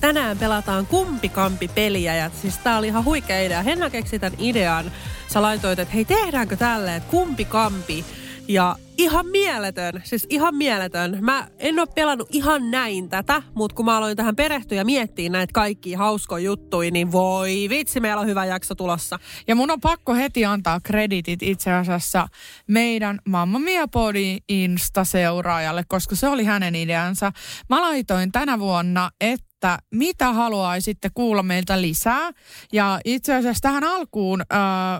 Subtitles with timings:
[0.00, 3.62] Tänään pelataan kumpikampi peliä ja siis tää oli ihan huikea idea.
[3.62, 4.92] Henna keksi tämän idean.
[5.28, 8.04] Sä laitoit, että hei tehdäänkö tälleen, että kumpikampi.
[8.48, 11.18] Ja ihan mieletön, siis ihan mieletön.
[11.20, 15.30] Mä en ole pelannut ihan näin tätä, mutta kun mä aloin tähän perehtyä ja miettiä
[15.30, 19.18] näitä kaikki hauskoja juttuja, niin voi vitsi, meillä on hyvä jakso tulossa.
[19.48, 22.28] Ja mun on pakko heti antaa kreditit itse asiassa
[22.68, 27.32] meidän Mamma Mia Podi Insta-seuraajalle, koska se oli hänen ideansa.
[27.70, 32.30] Mä laitoin tänä vuonna, että että mitä haluaisitte kuulla meiltä lisää.
[32.72, 34.58] Ja itse asiassa tähän alkuun öö,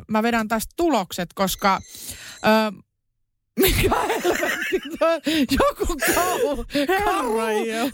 [0.08, 1.80] mä vedän tästä tulokset, koska
[2.46, 2.80] öö,
[3.60, 6.64] mikä helvetti Joku kauhu.
[7.04, 7.40] Kauhu,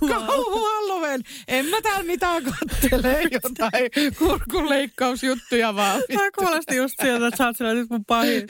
[0.08, 1.22] kauhu Halloween.
[1.48, 6.02] En mä täällä mitään kattele jotain kurkunleikkausjuttuja vaan.
[6.14, 8.48] Tämä kuulosti just sieltä, että sä oot siellä nyt mun pahin.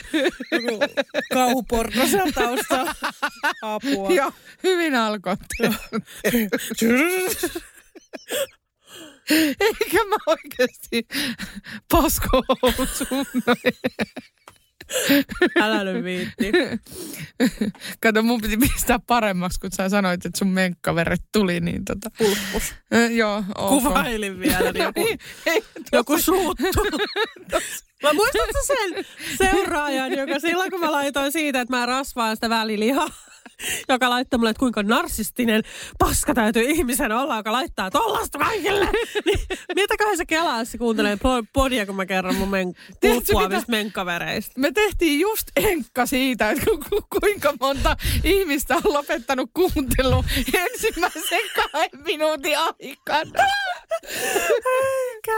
[0.52, 0.84] Joku
[1.32, 2.94] kauhuporno siellä taustalla.
[3.62, 4.10] Apua.
[4.10, 5.36] Joo, hyvin alkoi.
[9.60, 11.06] Eikä mä oikeasti
[11.92, 12.42] pasko
[12.86, 13.26] sun.
[15.60, 16.52] Älä nyt viitti.
[18.02, 22.10] Kato, mun piti pistää paremmaksi, kun sä sanoit, että sun menkkaveret tuli, niin tota...
[22.18, 22.74] Pulppus.
[23.10, 23.68] joo, ok.
[23.68, 25.00] Kuvailin vielä, niin joku,
[25.46, 26.64] ei, joku suuttu.
[28.02, 29.04] Mä muistatko sen
[29.38, 33.08] seuraajan, joka silloin kun mä laitoin siitä, että mä rasvaan sitä välilihaa,
[33.88, 35.62] joka laittoi mulle, että kuinka narsistinen
[35.98, 38.88] paska täytyy ihmisen olla, joka laittaa tollasta kaikille.
[39.26, 39.38] niin,
[39.74, 41.18] mitäköhän se kelaa, se kuuntelee
[41.52, 44.52] podia, kun mä kerron mun men- pulppuavista menkkavereista.
[44.60, 50.24] Me tehtiin just enkka siitä, että ku, ku, kuinka monta ihmistä on lopettanut kuuntelu
[50.54, 53.44] ensimmäisen kahden minuutin aikana.
[54.82, 55.32] Eikä.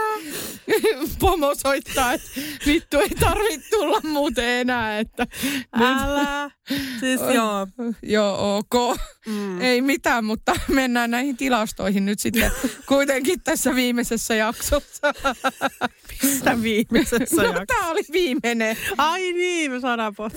[1.19, 2.29] Pomo soittaa, että
[2.65, 4.99] vittu ei tarvitse tulla muuten enää.
[4.99, 5.27] Että
[5.73, 6.51] Älä.
[6.99, 7.67] Siis joo.
[8.03, 8.97] Joo, ok.
[9.27, 9.61] Mm.
[9.61, 12.51] Ei mitään, mutta mennään näihin tilastoihin nyt sitten
[12.87, 15.13] kuitenkin tässä viimeisessä jaksossa.
[16.23, 17.65] Mistä viimeisessä no, jaksossa?
[17.67, 18.77] tämä oli viimeinen.
[18.97, 20.33] Ai niin, me saadaan pot.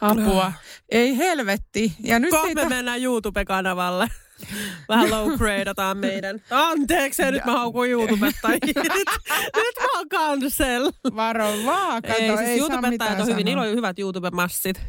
[0.00, 0.52] Apua.
[0.88, 1.92] Ei helvetti.
[2.02, 4.08] Ja nyt Kohta ei me mennään YouTube-kanavalle.
[4.88, 6.42] Vähän low gradeataan meidän.
[6.50, 8.58] Anteeksi, nyt mä haukun YouTubettajia.
[8.94, 9.08] nyt,
[9.56, 10.92] nyt mä oon cancel.
[11.16, 14.80] Varo vaan, kato, ei, ei, siis saa YouTubettajat on hyvin, niillä on hyvät YouTube-massit.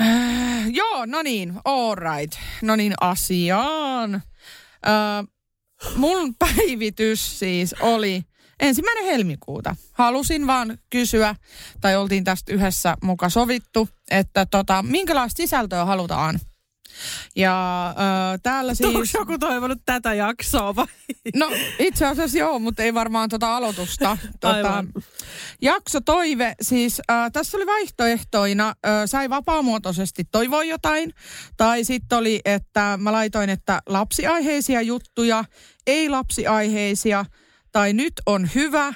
[0.00, 2.38] Äh, joo, no niin, all right.
[2.62, 4.14] No niin, asiaan.
[4.14, 5.26] Äh,
[5.96, 8.22] mun päivitys siis oli
[8.60, 9.76] ensimmäinen helmikuuta.
[9.92, 11.34] Halusin vaan kysyä,
[11.80, 16.40] tai oltiin tästä yhdessä muka sovittu, että tota, minkälaista sisältöä halutaan.
[17.36, 18.88] Ja äh, täällä Siis...
[18.88, 20.86] Onko joku toivonut tätä jaksoa vai?
[21.36, 24.18] No itse asiassa joo, mutta ei varmaan tota aloitusta.
[24.42, 24.88] Aivan.
[25.62, 31.14] jakso toive, siis äh, tässä oli vaihtoehtoina, äh, sai vapaamuotoisesti toivoa jotain.
[31.56, 35.44] Tai sitten oli, että mä laitoin, että lapsiaiheisia juttuja,
[35.86, 37.24] ei lapsiaiheisia,
[37.72, 38.92] tai nyt on hyvä,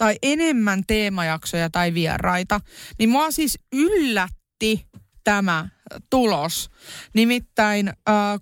[0.00, 2.60] tai enemmän teemajaksoja tai vieraita.
[2.98, 4.86] Niin mua siis yllätti
[5.24, 5.68] tämä
[6.10, 6.70] tulos.
[7.14, 7.94] Nimittäin äh,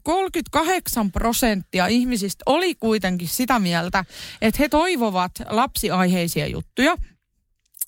[0.03, 4.05] 38 prosenttia ihmisistä oli kuitenkin sitä mieltä,
[4.43, 6.97] että he toivovat lapsiaiheisia juttuja.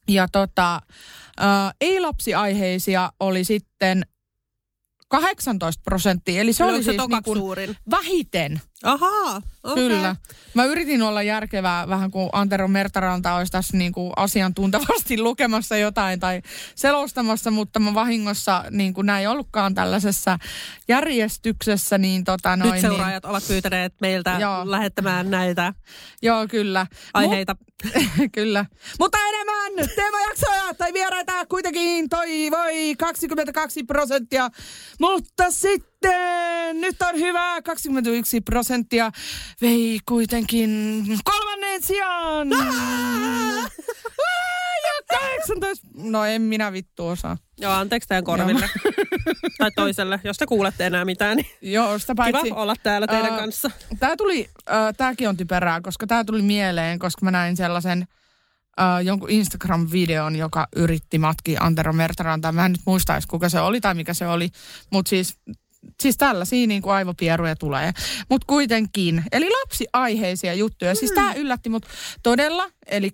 [0.09, 4.06] Ja tota, äh, ei-lapsiaiheisia oli sitten
[5.09, 6.41] 18 prosenttia.
[6.41, 7.76] Eli se Oliko oli se siis niin kuin suurin?
[7.91, 8.60] vähiten.
[8.85, 9.75] Ahaa, okay.
[9.75, 10.17] Kyllä.
[10.55, 16.21] Mä yritin olla järkevää vähän kuin Antero Mertaranta olisi tässä niin kuin asiantuntevasti lukemassa jotain
[16.21, 16.43] tai
[16.75, 20.39] selostamassa, mutta mä vahingossa niin kuin näin ollutkaan tällaisessa
[20.89, 21.99] järjestyksessä.
[21.99, 24.71] Niin tota noin, Nyt seuraajat ovat pyytäneet meiltä Joo.
[24.71, 25.75] lähettämään näitä Niin,
[26.23, 26.87] joo, kyllä.
[27.15, 27.57] aiheita.
[27.59, 28.67] Mut, kyllä.
[28.99, 34.50] Mutta enemmän teemajaksoja tai vieraita kuitenkin toivoi 22 prosenttia.
[35.00, 35.89] Mutta sitten
[36.81, 39.11] nyt on hyvä 21 prosenttia
[39.61, 42.49] vei kuitenkin kolmannen sijaan.
[44.87, 45.87] ja 18.
[45.94, 47.37] No en minä vittu osaa.
[47.58, 48.70] Joo, anteeksi teidän korville.
[49.58, 52.43] tai toiselle, jos te kuulette enää mitään, niin Joo, sitä paitsi...
[52.43, 53.70] kiva olla täällä teidän Ää, kanssa.
[53.99, 58.06] Tämä tuli, äh, tämäkin on typerää, koska tämä tuli mieleen, koska mä näin sellaisen
[58.81, 62.52] äh, jonkun Instagram-videon, joka yritti matkia Antero Mertarantaa.
[62.52, 64.50] Mä en nyt muista edes, kuka se oli tai mikä se oli,
[64.91, 65.38] mutta siis,
[66.03, 67.93] siis tällaisia niin kuin aivopieruja tulee.
[68.31, 70.94] Mutta kuitenkin, eli lapsiaiheisia juttuja.
[70.94, 71.87] Siis tämä yllätti mut
[72.23, 73.11] todella, eli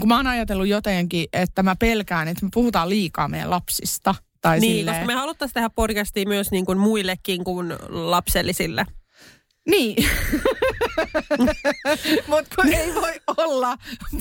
[0.00, 4.14] kun mä oon ajatellut jotenkin, että mä pelkään, että me puhutaan liikaa meidän lapsista.
[4.40, 4.96] Tai Niin, silleen.
[4.96, 8.86] koska me haluttaisiin tehdä podcastia myös niin kuin muillekin kuin lapsellisille.
[9.66, 9.96] Niin.
[12.26, 13.76] Mutta kun ei voi olla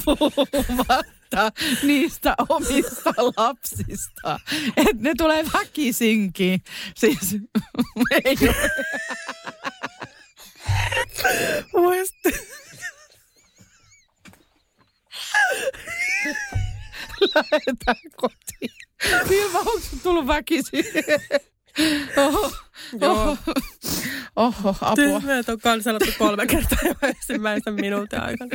[0.06, 1.52] puhumatta
[1.84, 4.40] niistä omista lapsista.
[4.78, 6.64] Että ne tulee väkisinkin.
[6.96, 7.36] Siis
[8.26, 8.70] ei ole.
[17.36, 18.72] Lähetään kotiin.
[19.30, 20.86] Vilma, onko tullut väkisin?
[22.18, 22.52] Oho,
[23.02, 23.31] oho,
[24.46, 25.20] oho, apua.
[25.20, 28.52] Meidät on kansallattu kolme kertaa jo ensimmäisen minuutin aikana.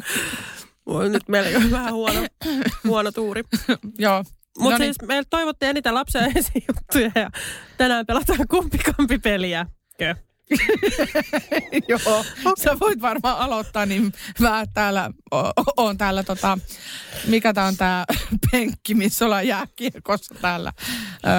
[0.87, 2.21] Voi nyt meillä on vähän huono,
[2.85, 3.43] huono tuuri.
[3.99, 4.25] Joo.
[4.59, 4.95] Mutta No niin.
[4.95, 6.33] siis meiltä toivottiin eniten lapsen
[6.69, 7.31] juttuja ja
[7.77, 9.67] tänään pelataan kumpikampi peliä.
[9.99, 10.15] Kö?
[11.89, 12.25] Joo,
[12.59, 16.59] sä voit varmaan aloittaa, niin mä täällä o- oon täällä tota,
[17.27, 18.05] mikä tää on tää
[18.51, 20.73] penkki, missä ollaan jääkiekossa täällä.
[21.27, 21.33] Öö,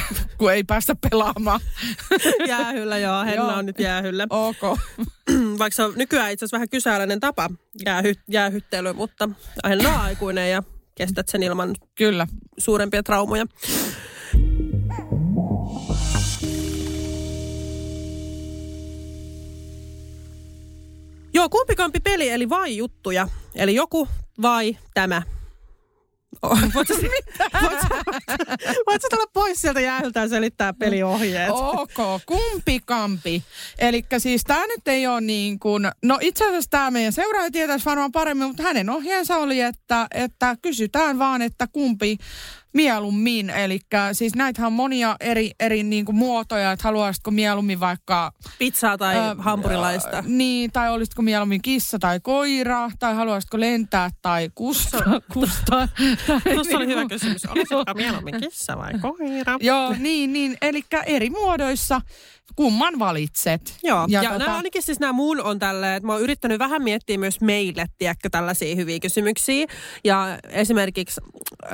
[0.38, 1.60] kun ei päästä pelaamaan.
[2.48, 3.24] Jäähyllä, joo.
[3.24, 3.58] Henna Joo.
[3.58, 4.26] on nyt jäähyllä.
[4.30, 4.62] Ok.
[5.58, 7.50] Vaikka se on nykyään itse asiassa vähän kyseenalainen tapa
[7.84, 9.28] jäähy, jäähyttely, mutta
[9.68, 10.62] Henna on aikuinen ja
[10.94, 12.26] kestät sen ilman Kyllä.
[12.58, 13.46] suurempia traumoja.
[21.34, 23.28] Joo, kumpikampi peli, eli vai juttuja.
[23.54, 24.08] Eli joku
[24.42, 25.22] vai tämä.
[26.42, 26.58] Oh,
[28.86, 31.50] voitko, tulla pois sieltä jäähyltä ja selittää peliohjeet?
[31.50, 33.42] Ok, kumpi kampi.
[33.78, 37.84] Eli siis tämä nyt ei ole niin kuin, no itse asiassa tämä meidän seuraaja tietäisi
[37.84, 42.18] varmaan paremmin, mutta hänen ohjeensa oli, että, että kysytään vaan, että kumpi
[42.74, 43.50] mieluummin.
[43.50, 43.80] Eli
[44.12, 48.32] siis näitähän on monia eri, eri niin kuin muotoja, että haluaisitko mieluummin vaikka...
[48.58, 50.16] Pizzaa tai ää, hampurilaista.
[50.16, 54.98] ää, niin, tai olisitko mieluummin kissa tai koira, tai haluaisitko lentää tai kusta.
[55.34, 55.88] kusta
[56.54, 57.44] Tuossa oli niin hyvä kysymys.
[57.44, 59.56] Olisitko mieluummin kissa vai koira?
[59.60, 60.56] Joo, niin, niin.
[60.62, 62.00] Eli eri muodoissa
[62.56, 63.78] kumman valitset.
[63.82, 66.58] Joo, ja, ja tota- nämä ainakin siis nämä mun on tälleen, että mä oon yrittänyt
[66.58, 69.66] vähän miettiä myös meille, tiedätkö, tällaisia hyviä kysymyksiä.
[70.04, 71.20] Ja esimerkiksi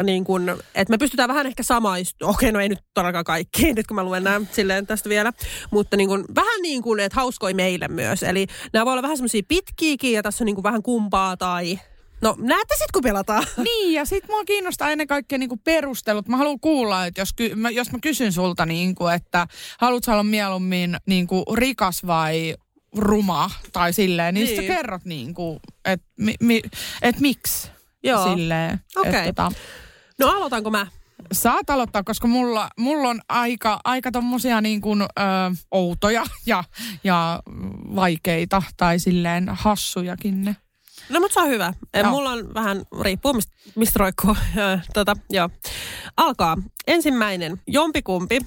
[0.03, 3.87] niin kun, että me pystytään vähän ehkä samaistumaan, okei no ei nyt todellakaan kaikkiin, nyt
[3.87, 5.33] kun mä luen nämä silleen tästä vielä,
[5.71, 8.23] mutta niin kun, vähän niin kuin, että hauskoi meille myös.
[8.23, 11.79] Eli nämä voi olla vähän semmoisia pitkiäkin ja tässä on niin kuin vähän kumpaa tai
[12.21, 13.45] No näette sitten, kun pelataan.
[13.65, 16.29] Niin, ja sit mua kiinnostaa ennen kaikkea niinku perustelut.
[16.29, 19.47] Mä haluan kuulla, että jos, ky- mä, jos mä kysyn sulta, niinku, että
[19.79, 22.55] haluatko olla mieluummin niinku rikas vai
[22.97, 24.59] ruma tai silleen, niin, niin.
[24.61, 24.69] Niin.
[24.71, 26.63] sä kerrot, niinku, että mi, mi,
[27.03, 27.71] et miksi
[28.03, 28.25] Joo.
[28.35, 28.81] silleen.
[28.97, 29.15] Okei.
[29.15, 29.53] Et, tota,
[30.19, 30.87] No aloitanko mä?
[31.33, 35.07] saat aloittaa, koska mulla, mulla on aika, aika tommosia niin kuin, ö,
[35.71, 36.65] outoja ja,
[37.05, 37.43] ja
[37.95, 40.57] vaikeita tai silleen hassujakin ne.
[41.09, 41.73] No mutta se on hyvä.
[41.95, 42.03] Joo.
[42.03, 42.11] Joo.
[42.11, 44.37] Mulla on vähän, riippuu mistä, mistä roikkuu.
[44.57, 45.51] Ö, tota, joo.
[46.17, 46.57] Alkaa.
[46.87, 48.41] Ensimmäinen, jompikumpi,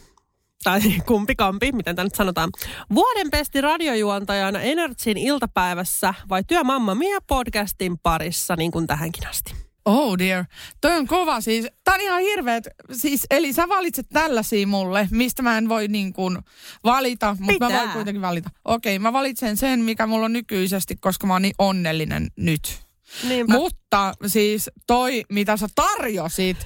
[0.64, 2.50] tai kumpikampi, miten tämä nyt sanotaan.
[2.96, 9.71] Vuoden pesti radiojuontajana Energyn iltapäivässä vai työ Mamma Mia podcastin parissa, niin kuin tähänkin asti?
[9.86, 10.46] Oh dear.
[10.82, 11.68] Toi on kova siis.
[11.84, 12.68] Tää on ihan hirveet.
[12.92, 16.38] Siis, eli sä valitset tällaisia mulle, mistä mä en voi niin kuin
[16.84, 18.50] valita, mutta mä voin kuitenkin valita.
[18.66, 22.80] Okei, mä valitsen sen, mikä mulla on nykyisesti, koska mä oon niin onnellinen nyt.
[23.28, 23.54] Niinpä.
[23.54, 26.58] Mutta siis toi, mitä sä tarjosit,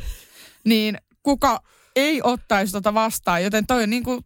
[0.65, 1.59] niin kuka
[1.95, 4.21] ei ottaisi tota vastaan, joten toi on niinku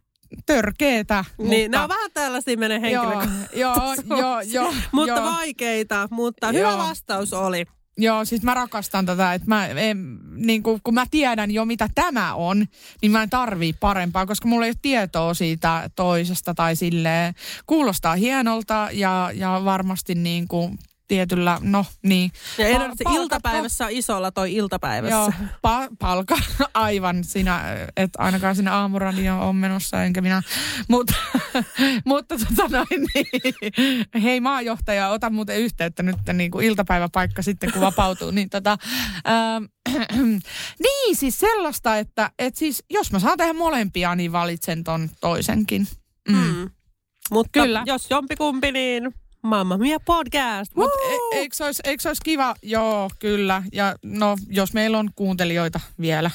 [0.46, 1.24] törkeetä.
[1.38, 4.08] niin, mutta, nämä on vähän tällaisia menee joo, henkilökohtaisesti.
[4.08, 5.24] joo, joo, joo, Mutta joo.
[5.24, 6.78] vaikeita, mutta hyvä Joo.
[6.78, 7.66] vastaus oli.
[7.98, 11.88] Joo, siis mä rakastan tätä, että mä, en, niin kuin, kun mä tiedän jo mitä
[11.94, 12.66] tämä on,
[13.02, 17.34] niin mä en tarvii parempaa, koska mulla ei ole tietoa siitä toisesta tai silleen.
[17.66, 20.78] Kuulostaa hienolta ja, ja varmasti niin kuin
[21.10, 22.32] tietyllä, no niin.
[22.58, 25.16] Ja Energy palkat- iltapäivässä on isolla toi iltapäivässä.
[25.16, 25.32] Joo,
[25.66, 26.38] pa- palka
[26.74, 27.64] aivan sinä,
[27.96, 30.42] että ainakaan sinä aamuradioon on menossa, enkä minä.
[30.88, 31.14] Mutta,
[32.04, 37.80] mutta tota noin, niin, hei maajohtaja, ota muuten yhteyttä nyt niin kuin iltapäiväpaikka sitten, kun
[37.80, 38.30] vapautuu.
[38.30, 38.78] Niin, tota,
[39.28, 39.64] ähm,
[40.84, 45.86] niin siis sellaista, että et siis, jos mä saan tehdä molempia, niin valitsen ton toisenkin.
[46.28, 46.36] Mm.
[46.36, 46.70] Mm.
[47.30, 47.62] Mutta.
[47.62, 47.82] Kyllä.
[47.86, 50.76] jos jompikumpi, niin Mamma Mia podcast.
[50.76, 50.88] Woo!
[51.10, 52.54] e- eikö se olisi, eikö olisi kiva?
[52.62, 53.62] Joo, kyllä.
[53.72, 56.30] Ja no, jos meillä on kuuntelijoita vielä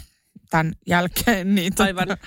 [0.49, 1.73] tämän jälkeen, niin...
[1.73, 2.07] tota- Aivan.
[2.09, 2.17] Öö,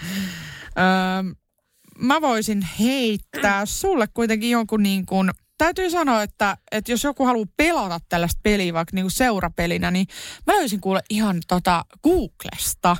[1.98, 7.46] mä voisin heittää sulle kuitenkin jonkun niin kuin täytyy sanoa, että, että jos joku haluaa
[7.56, 10.06] pelata tällaista peliä vaikka niin kuin seurapelinä, niin
[10.46, 12.96] mä löysin kuule ihan tota Googlesta.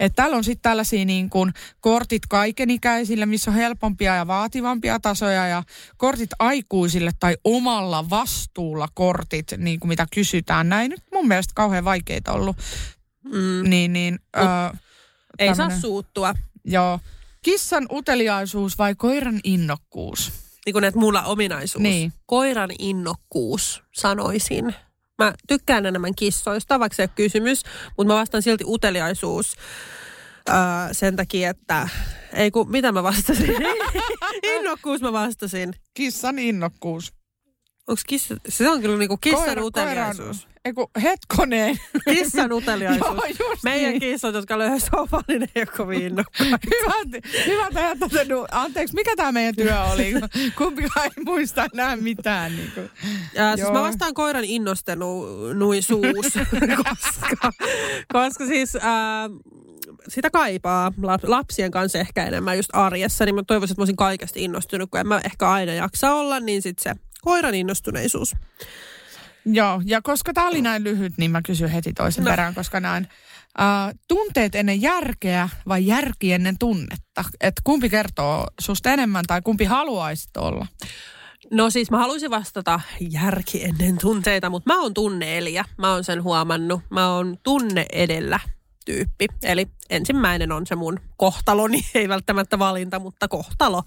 [0.00, 5.46] Että täällä on sitten tällaisia niin kuin kortit kaikenikäisille, missä on helpompia ja vaativampia tasoja
[5.46, 5.62] ja
[5.96, 10.68] kortit aikuisille tai omalla vastuulla kortit, niin kuin mitä kysytään.
[10.68, 12.56] Näin nyt mun mielestä kauhean vaikeita ollut.
[13.24, 13.70] Mm.
[13.70, 14.44] Niin, niin, öö,
[15.38, 16.34] ei tämmönen, saa suuttua.
[16.64, 17.00] Joo.
[17.42, 20.41] Kissan uteliaisuus vai koiran innokkuus?
[20.66, 21.82] Niin kuin että mulla ominaisuus.
[21.82, 22.12] Niin.
[22.26, 24.74] Koiran innokkuus, sanoisin.
[25.18, 27.62] Mä tykkään enemmän kissoista, vaikka se ei ole kysymys,
[27.96, 29.56] mutta mä vastaan silti uteliaisuus
[30.48, 30.54] öö,
[30.92, 31.88] sen takia, että
[32.32, 33.56] ei kun, mitä mä vastasin?
[34.56, 35.74] innokkuus mä vastasin.
[35.94, 37.12] Kissan innokkuus.
[37.88, 40.48] Onko kissa, se on kyllä niinku kissan Koira, uteliaisuus.
[40.64, 41.76] Eiku, hetkoneen.
[42.08, 43.22] Kissan uteliaisuus.
[43.40, 44.00] Joo, Meidän niin.
[44.00, 46.58] kissat, jotka löyhä sofan, niin ei ole kovin innokkaita.
[46.74, 50.14] hyvä, hyvä tehdä Anteeksi, mikä tämä meidän työ oli?
[50.58, 52.56] Kumpikaan ei muista enää mitään.
[52.56, 52.90] Niin kuin.
[53.34, 56.26] Ja, siis mä vastaan koiran innostenuisuus,
[56.84, 57.52] koska,
[58.12, 58.76] koska siis...
[58.80, 59.30] Ää,
[60.08, 60.92] sitä kaipaa
[61.22, 65.00] lapsien kanssa ehkä enemmän just arjessa, niin mä toivoisin, että mä olisin kaikesta innostunut, kun
[65.00, 68.34] en mä ehkä aina jaksa olla, niin sitten se koiran innostuneisuus.
[69.44, 72.30] Joo, ja koska tämä oli näin lyhyt, niin mä kysyn heti toisen no.
[72.30, 73.08] perään, koska näin.
[73.58, 77.24] Uh, tunteet ennen järkeä vai järki ennen tunnetta?
[77.40, 80.66] Et kumpi kertoo susta enemmän tai kumpi haluaisit olla?
[81.50, 85.64] No siis mä haluaisin vastata järki ennen tunteita, mutta mä oon tunneelijä.
[85.78, 86.80] Mä oon sen huomannut.
[86.90, 88.40] Mä oon tunne edellä
[88.84, 89.26] tyyppi.
[89.42, 93.82] Eli ensimmäinen on se mun kohtaloni, ei välttämättä valinta, mutta kohtalo.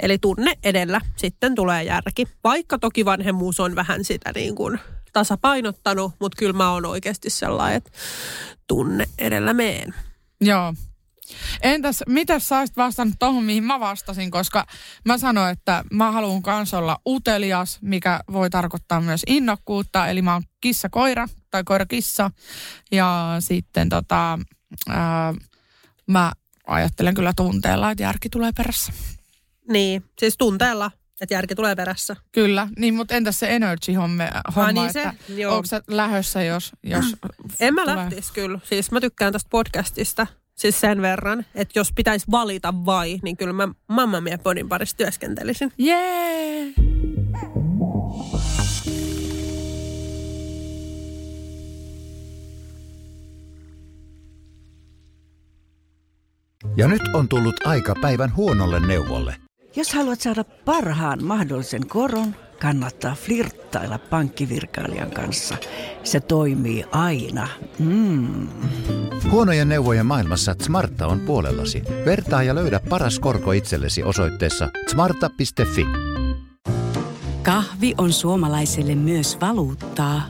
[0.00, 2.26] Eli tunne edellä, sitten tulee järki.
[2.44, 4.78] Vaikka toki vanhemmuus on vähän sitä niin kuin
[5.12, 7.90] tasapainottanut, mutta kyllä mä oon oikeasti sellainen, että
[8.68, 9.94] tunne edellä meen.
[10.40, 10.74] Joo,
[11.62, 14.66] Entäs, mitä sä olisit vastannut tuohon, mihin mä vastasin, koska
[15.04, 20.32] mä sanoin, että mä haluan kans olla utelias, mikä voi tarkoittaa myös innokkuutta, eli mä
[20.32, 22.30] oon kissa-koira tai koira-kissa.
[22.92, 24.38] Ja sitten tota,
[24.88, 25.34] ää,
[26.06, 26.32] mä
[26.66, 28.92] ajattelen kyllä tunteella, että järki tulee perässä.
[29.68, 30.90] Niin, siis tunteella
[31.22, 32.16] että järki tulee perässä.
[32.32, 35.14] Kyllä, niin mutta entäs se energy-homma, ah, niin että
[35.48, 37.04] onko sä lähössä, jos, jos
[37.60, 38.58] En mä lähtisi kyllä.
[38.64, 40.26] Siis mä tykkään tästä podcastista.
[40.54, 44.96] Siis sen verran, että jos pitäisi valita vai, niin kyllä mä Mamma Mia Podin parissa
[44.96, 45.72] työskentelisin.
[45.78, 46.62] Jee!
[46.62, 46.92] Yeah.
[56.76, 59.36] Ja nyt on tullut aika päivän huonolle neuvolle.
[59.76, 65.56] Jos haluat saada parhaan mahdollisen koron, kannattaa flirttailla pankkivirkailijan kanssa.
[66.04, 67.48] Se toimii aina.
[67.78, 68.48] Mm.
[69.30, 71.82] Huonojen neuvojen maailmassa Smarta on puolellasi.
[72.04, 75.86] Vertaa ja löydä paras korko itsellesi osoitteessa smarta.fi.
[77.42, 80.22] Kahvi on suomalaiselle myös valuuttaa.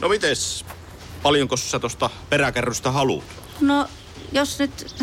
[0.00, 0.64] No mites?
[1.22, 3.24] Paljonko sä tosta peräkärrystä haluat?
[3.60, 3.88] No,
[4.32, 4.94] jos nyt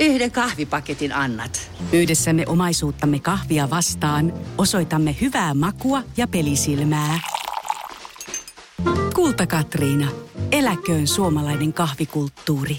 [0.00, 1.70] Yhden kahvipaketin annat.
[1.92, 7.20] Yhdessämme omaisuuttamme kahvia vastaan osoitamme hyvää makua ja pelisilmää.
[9.14, 10.08] Kulta Katriina.
[10.52, 12.78] Eläköön suomalainen kahvikulttuuri.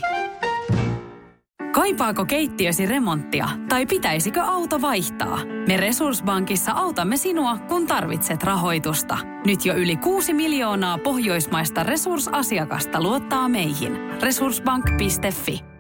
[1.72, 5.40] Kaipaako keittiösi remonttia tai pitäisikö auto vaihtaa?
[5.68, 9.18] Me Resurssbankissa autamme sinua, kun tarvitset rahoitusta.
[9.46, 13.98] Nyt jo yli 6 miljoonaa pohjoismaista resursasiakasta luottaa meihin.
[14.22, 15.77] Resurssbank.fi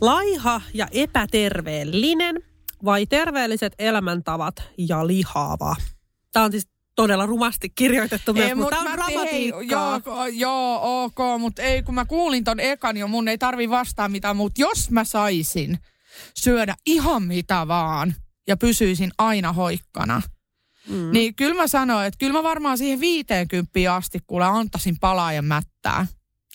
[0.00, 2.42] Laiha ja epäterveellinen
[2.84, 5.76] vai terveelliset elämäntavat ja lihava?
[6.32, 10.00] Tämä on siis todella rumasti kirjoitettu myös, ei, mutta tämä on dramatiikkaa.
[10.06, 14.08] Joo, joo, ok, mutta ei, kun mä kuulin ton ekan jo, mun ei tarvi vastaa
[14.08, 15.78] mitään, mutta jos mä saisin
[16.34, 18.14] syödä ihan mitä vaan
[18.46, 20.22] ja pysyisin aina hoikkana,
[20.88, 21.10] mm.
[21.12, 25.42] niin kyllä mä sanoin, että kyllä mä varmaan siihen 50 asti kuule antaisin palaa ja
[25.42, 26.06] mättää.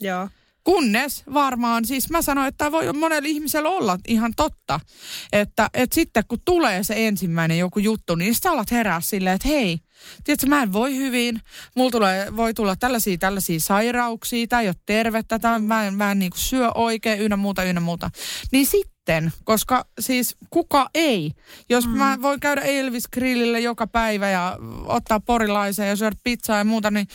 [0.02, 0.30] Joo.
[0.64, 4.80] Kunnes varmaan, siis mä sanoin, että tämä voi monella ihmisellä olla ihan totta.
[5.32, 9.48] Että, että sitten kun tulee se ensimmäinen joku juttu, niin sä alat herää silleen, että
[9.48, 9.80] hei,
[10.24, 11.42] tiedätkö, mä en voi hyvin.
[11.76, 16.12] Mulla tulee, voi tulla tällaisia, tällaisia sairauksia, tämä ei ole tervettä, tämä, mä en, mä
[16.12, 18.10] en niin syö oikein, ynnä muuta, ynnä muuta.
[18.52, 21.32] Niin sitten, koska siis kuka ei?
[21.70, 21.98] Jos mm.
[21.98, 26.92] mä voin käydä Elvis Grillille joka päivä ja ottaa porilaisen ja syödä pizzaa ja muuta,
[26.92, 27.08] niin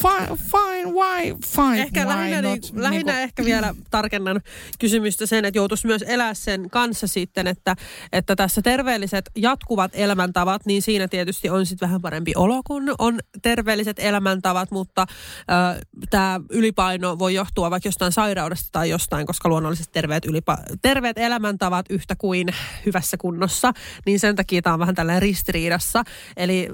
[0.00, 4.40] Fine, fine, why, fine, Ehkä why lähinnä, not, niin, lähinnä niinku- ehkä vielä tarkennan
[4.78, 7.76] kysymystä sen, että joutuisi myös elää sen kanssa sitten, että,
[8.12, 13.20] että tässä terveelliset jatkuvat elämäntavat, niin siinä tietysti on sitten vähän parempi olo, kun on
[13.42, 15.80] terveelliset elämäntavat, mutta äh,
[16.10, 21.86] tämä ylipaino voi johtua vaikka jostain sairaudesta tai jostain, koska luonnollisesti terveet, ylipa- terveet elämäntavat
[21.90, 22.48] yhtä kuin
[22.86, 23.72] hyvässä kunnossa,
[24.06, 26.04] niin sen takia tämä on vähän tällainen ristiriidassa.
[26.36, 26.68] Eli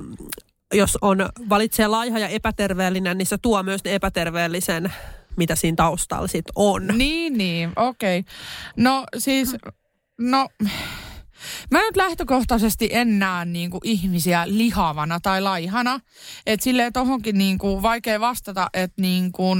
[0.75, 4.93] jos on, valitsee laiha ja epäterveellinen, niin se tuo myös ne epäterveellisen,
[5.37, 6.87] mitä siinä taustalla sitten on.
[6.87, 8.19] Niin, niin, okei.
[8.19, 8.33] Okay.
[8.77, 9.57] No siis,
[10.19, 10.49] no...
[11.71, 16.01] Mä nyt lähtökohtaisesti en näe niinku ihmisiä lihavana tai laihana.
[16.47, 19.57] Että silleen tohonkin niinku vaikea vastata, että niinku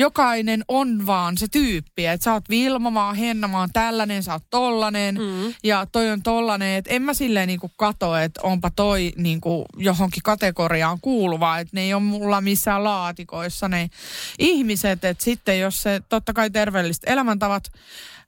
[0.00, 2.06] jokainen on vaan se tyyppi.
[2.06, 5.54] Että sä oot Vilma, mä oon Henna, mä oon tällainen, sä oot tollanen mm.
[5.64, 6.76] ja toi on tollanen.
[6.76, 11.58] Että en mä silleen niinku kato, että onpa toi niinku johonkin kategoriaan kuuluva.
[11.58, 13.90] Että ne ei ole mulla missään laatikoissa ne
[14.38, 15.04] ihmiset.
[15.04, 17.64] Että sitten jos se totta kai terveelliset elämäntavat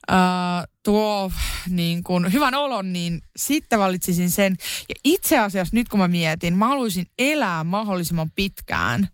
[0.09, 1.33] ää, tuo
[1.69, 4.57] niin kuin hyvän olon, niin sitten valitsisin sen.
[4.89, 9.09] Ja itse asiassa nyt kun mä mietin, mä haluaisin elää mahdollisimman pitkään.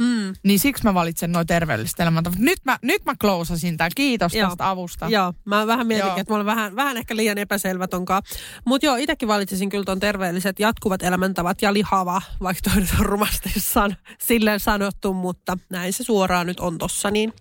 [0.00, 0.34] Mm.
[0.42, 2.38] Niin siksi mä valitsen noin terveelliset elämäntavat.
[2.38, 3.90] Nyt mä, nyt mä klousasin tämän.
[3.96, 4.48] Kiitos Joo.
[4.48, 5.08] tästä avusta.
[5.08, 6.20] Joo, mä vähän mietinkin, Joo.
[6.20, 8.22] että mä olen vähän, vähän ehkä liian epäselvä tonkaan.
[8.64, 13.06] Mutta joo, itsekin valitsisin kyllä ton terveelliset jatkuvat elämäntavat ja lihava, vaikka toi nyt on
[13.06, 17.32] rumasti san, silleen sanottu, mutta näin se suoraan nyt on tossa, niin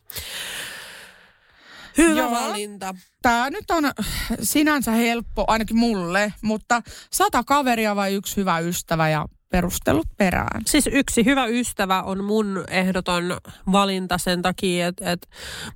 [1.98, 2.32] hyvä Joo.
[2.32, 2.96] valinta.
[3.22, 3.84] Tämä nyt on
[4.42, 10.62] sinänsä helppo, ainakin mulle, mutta sata kaveria vai yksi hyvä ystävä ja perustelut perään.
[10.66, 13.38] Siis yksi hyvä ystävä on mun ehdoton
[13.72, 15.28] valinta sen takia, että, että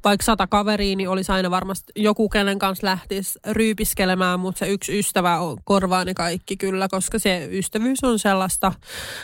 [0.04, 5.00] vaikka sata kaveria, niin olisi aina varmasti joku, kenen kanssa lähtisi ryypiskelemään, mutta se yksi
[5.00, 8.74] ystävä on, korvaa ne kaikki kyllä, koska se ystävyys on sellaista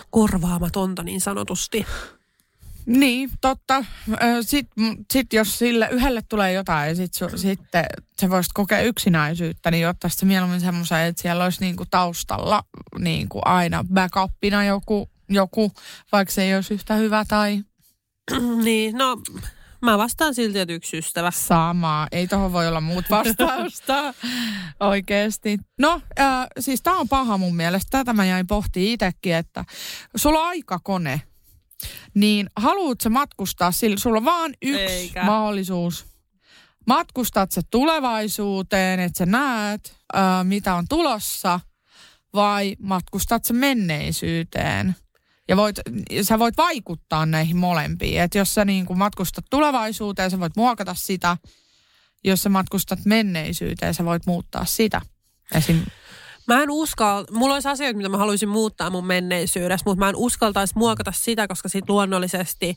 [0.10, 1.86] korvaamatonta niin sanotusti.
[2.86, 3.86] Niin, totta.
[4.42, 7.86] Sitten sit jos sille yhdelle tulee jotain ja sit su, sitten
[8.22, 12.64] sä voisit kokea yksinäisyyttä, niin ottaisi se mieluummin semmoisen, että siellä olisi niinku taustalla
[13.00, 15.72] niinku aina backupina joku, joku,
[16.12, 17.64] vaikka se ei olisi yhtä hyvä tai
[18.64, 19.18] niin, no
[19.82, 21.32] mä vastaan silti, että yksi ystävä.
[21.32, 22.08] samaa.
[22.12, 24.14] Ei tohon voi olla muut vastausta
[24.80, 25.58] oikeasti.
[25.80, 27.98] No, äh, siis tää on paha mun mielestä.
[27.98, 29.66] Tätä mä jäin pohtimaan itsekin, että
[30.16, 31.22] sulla on aikakone.
[32.14, 35.24] Niin haluut sä matkustaa sillä, sulla on vaan yksi Eikä.
[35.24, 36.06] mahdollisuus.
[36.88, 41.60] Matkustat sä tulevaisuuteen, että sä näet, äh, mitä on tulossa,
[42.34, 44.96] vai matkustat sä menneisyyteen?
[45.48, 45.76] Ja voit,
[46.22, 48.22] sä voit vaikuttaa näihin molempiin.
[48.22, 51.38] Että jos sä niin kuin matkustat tulevaisuuteen, sä voit muokata sitä.
[52.24, 55.02] Jos sä matkustat menneisyyteen, sä voit muuttaa sitä.
[55.56, 55.82] Esim.
[56.50, 60.16] Mä en uskal, mulla olisi asioita, mitä mä haluaisin muuttaa mun menneisyydessä, mutta mä en
[60.16, 62.76] uskaltaisi muokata sitä, koska sit luonnollisesti,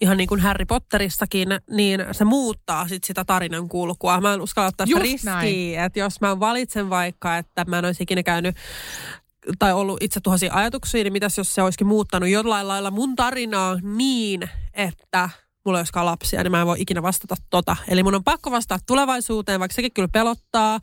[0.00, 4.20] ihan niin kuin Harry Potteristakin, niin se muuttaa sit sitä tarinan kulkua.
[4.20, 8.02] Mä en uskalla ottaa sitä riskiä, että jos mä valitsen vaikka, että mä en olisi
[8.02, 8.56] ikinä käynyt
[9.58, 13.78] tai ollut itse tuhansia ajatuksia, niin mitäs jos se olisikin muuttanut jollain lailla mun tarinaa
[13.82, 15.30] niin, että
[15.64, 17.76] mulla ei olisikaan lapsia, niin mä en voi ikinä vastata tota.
[17.88, 20.80] Eli mun on pakko vastata tulevaisuuteen, vaikka sekin kyllä pelottaa.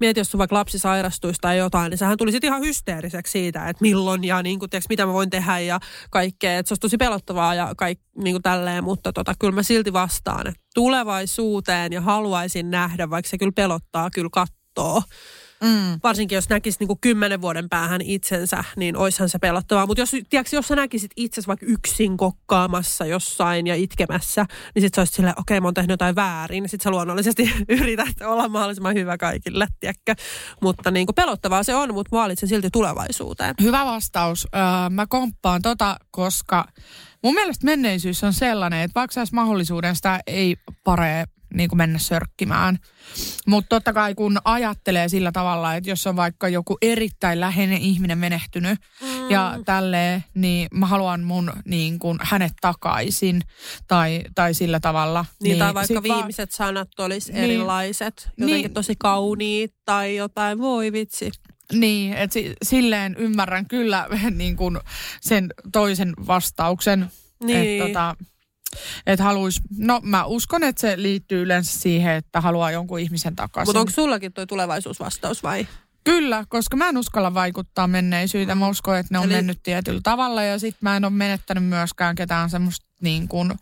[0.00, 3.82] Mieti, jos sun vaikka lapsi sairastuisi tai jotain, niin sähän tulisit ihan hysteeriseksi siitä, että
[3.82, 6.58] milloin ja niin kuin, tiiäks, mitä mä voin tehdä ja kaikkea.
[6.58, 9.92] Että se olisi tosi pelottavaa ja kaik, niin kuin tälleen, mutta tota, kyllä mä silti
[9.92, 15.02] vastaan, että tulevaisuuteen ja haluaisin nähdä, vaikka se kyllä pelottaa, kyllä kattoo.
[15.62, 16.00] Mm.
[16.02, 19.86] Varsinkin jos näkisit niin kymmenen vuoden päähän itsensä, niin oishan se pelottavaa.
[19.86, 24.94] Mutta jos, tiedätkö, jos sä näkisit itsesi vaikka yksin kokkaamassa jossain ja itkemässä, niin sit
[24.94, 26.68] sä olisit silleen, okei, mä oon tehnyt jotain väärin.
[26.68, 30.14] Sitten sä luonnollisesti yrität olla mahdollisimman hyvä kaikille, tiedätkö.
[30.62, 33.54] Mutta niin kuin pelottavaa se on, mutta mä valitsen silti tulevaisuuteen.
[33.62, 34.48] Hyvä vastaus.
[34.54, 36.64] Öö, mä komppaan tota, koska
[37.22, 41.98] mun mielestä menneisyys on sellainen, että vaikka saisi mahdollisuuden, sitä ei paree niin kuin mennä
[41.98, 42.78] sörkkimään.
[43.46, 48.18] Mutta totta kai kun ajattelee sillä tavalla, että jos on vaikka joku erittäin läheinen ihminen
[48.18, 49.30] menehtynyt mm.
[49.30, 53.42] ja tälleen, niin mä haluan mun niin kuin, hänet takaisin
[53.88, 55.24] tai, tai sillä tavalla.
[55.42, 57.44] Niin, tai sit vaikka vaan- viimeiset sanat olisi Niin.
[57.44, 58.74] erilaiset, jotenkin Niin.
[58.74, 61.30] tosi kauniit tai jotain, voi vitsi.
[61.72, 64.78] Niin, että si- silleen ymmärrän kyllä niin kuin
[65.20, 67.10] sen toisen vastauksen.
[67.44, 67.58] Niin.
[67.58, 68.16] Että tota,
[69.06, 73.68] et haluais, no mä uskon, että se liittyy yleensä siihen, että haluaa jonkun ihmisen takaisin.
[73.68, 75.66] Mutta onko sullakin tuo tulevaisuusvastaus vai?
[76.04, 78.58] Kyllä, koska mä en uskalla vaikuttaa menneisyyteen.
[78.58, 79.38] Mä uskon, että ne on Eli- Eli...
[79.38, 83.52] mennyt tietyllä tavalla ja sit mä en ole menettänyt myöskään ketään semmoista niin kuin,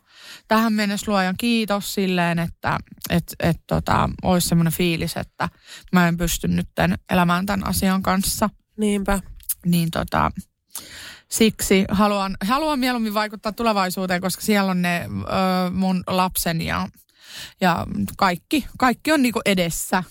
[0.48, 2.78] tähän mennessä luojan kiitos silleen, että
[3.10, 5.48] et, et, tota, olisi semmoinen fiilis, että
[5.92, 6.68] mä en pysty nyt
[7.10, 8.50] elämään tämän asian kanssa.
[8.76, 9.20] Niinpä.
[9.66, 10.32] Niin tota,
[11.28, 16.88] siksi haluan, haluan mieluummin vaikuttaa tulevaisuuteen, koska siellä on ne ö, mun lapseni ja,
[17.60, 17.86] ja
[18.16, 20.04] kaikki, kaikki on niinku edessä.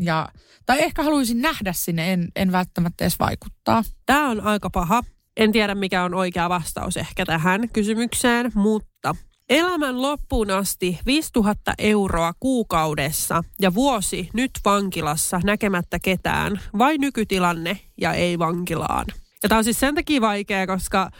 [0.00, 0.28] Ja,
[0.66, 3.82] tai ehkä haluaisin nähdä sinne, en, en välttämättä edes vaikuttaa.
[4.06, 5.02] Tämä on aika paha.
[5.36, 9.14] En tiedä, mikä on oikea vastaus ehkä tähän kysymykseen, mutta
[9.48, 18.12] elämän loppuun asti 5000 euroa kuukaudessa ja vuosi nyt vankilassa näkemättä ketään, vai nykytilanne ja
[18.12, 19.06] ei vankilaan.
[19.44, 21.10] Ja tämä on siis sen takia vaikea, koska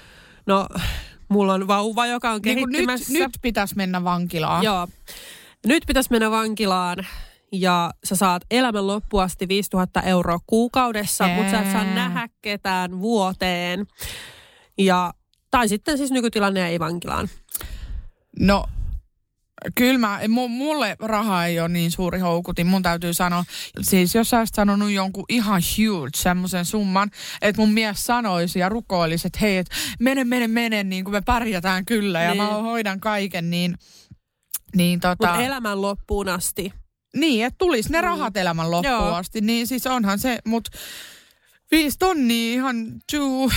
[0.47, 0.67] no,
[1.29, 3.13] mulla on vauva, joka on Niin kehittymässä.
[3.13, 4.65] nyt, nyt pitäisi mennä vankilaan.
[4.65, 4.89] Joo.
[5.67, 7.07] Nyt pitäisi mennä vankilaan
[7.53, 13.01] ja sä saat elämän loppuun asti 5000 euroa kuukaudessa, mutta sä et saa nähdä ketään
[13.01, 13.87] vuoteen.
[14.79, 15.15] Ja,
[15.51, 17.29] tai sitten siis nykytilanne ei vankilaan.
[18.41, 18.65] No,
[19.75, 22.67] kyllä mä, mu- mulle raha ei ole niin suuri houkutin.
[22.67, 23.45] Mun täytyy sanoa,
[23.83, 27.11] siis jos sä olisit sanonut jonkun ihan huge semmoisen summan,
[27.43, 29.67] että mun mies sanoisi ja rukoilisi, että hei, et
[30.01, 32.43] mene, mene, mene, niin kuin me pärjätään kyllä ja Niin.
[32.43, 33.75] mä hoidan kaiken, niin,
[34.77, 35.27] niin tota...
[35.27, 36.73] Mutta elämän loppuun asti.
[37.17, 38.05] Niin, että tulisi ne Mm.
[38.05, 39.15] rahat elämän loppuun Joo.
[39.15, 39.41] asti.
[39.41, 40.71] Niin siis onhan se, mutta
[41.71, 42.77] viisi tonnia ihan
[43.11, 43.51] too,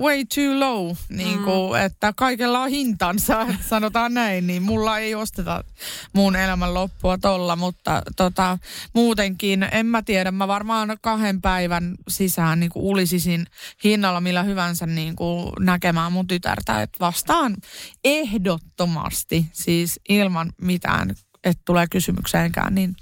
[0.00, 0.96] way too low.
[1.08, 4.46] Niin kuin, että kaikella on hintansa, sanotaan näin.
[4.46, 5.64] Niin mulla ei osteta
[6.12, 8.58] muun elämän loppua tolla, mutta tota,
[8.94, 10.30] muutenkin en mä tiedä.
[10.30, 13.46] Mä varmaan kahden päivän sisään niin kuin ulisisin
[13.84, 16.82] hinnalla millä hyvänsä niin kuin näkemään mun tytärtä.
[16.82, 17.56] Et vastaan
[18.04, 21.10] ehdottomasti, siis ilman mitään,
[21.44, 22.96] että tulee kysymykseenkään, niin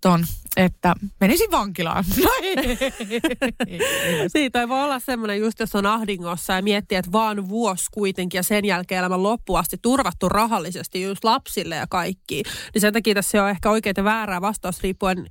[0.00, 0.24] ton,
[0.56, 2.04] että menisin vankilaan.
[2.24, 2.78] No ei.
[4.32, 8.38] Siitä ei voi olla semmoinen just, jos on ahdingossa ja miettii, että vaan vuosi kuitenkin
[8.38, 12.42] ja sen jälkeen elämän loppuun asti turvattu rahallisesti just lapsille ja kaikki.
[12.74, 15.26] Niin sen takia tässä on ehkä oikeita väärää vastaus riippuen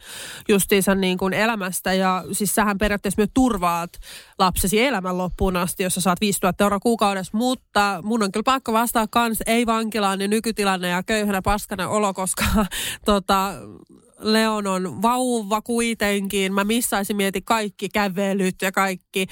[0.49, 1.93] justiinsa niin kuin elämästä.
[1.93, 3.91] Ja siis sähän periaatteessa myös turvaat
[4.39, 7.37] lapsesi elämän loppuun asti, jos sä saat 5000 euroa kuukaudessa.
[7.37, 12.13] Mutta mun on kyllä pakko vastaa kans, ei vankilaan niin nykytilanne ja köyhänä paskana olo,
[12.13, 12.43] koska
[13.05, 13.53] tota,
[14.19, 16.53] Leon on vauva kuitenkin.
[16.53, 19.27] Mä missaisin mieti kaikki kävelyt ja kaikki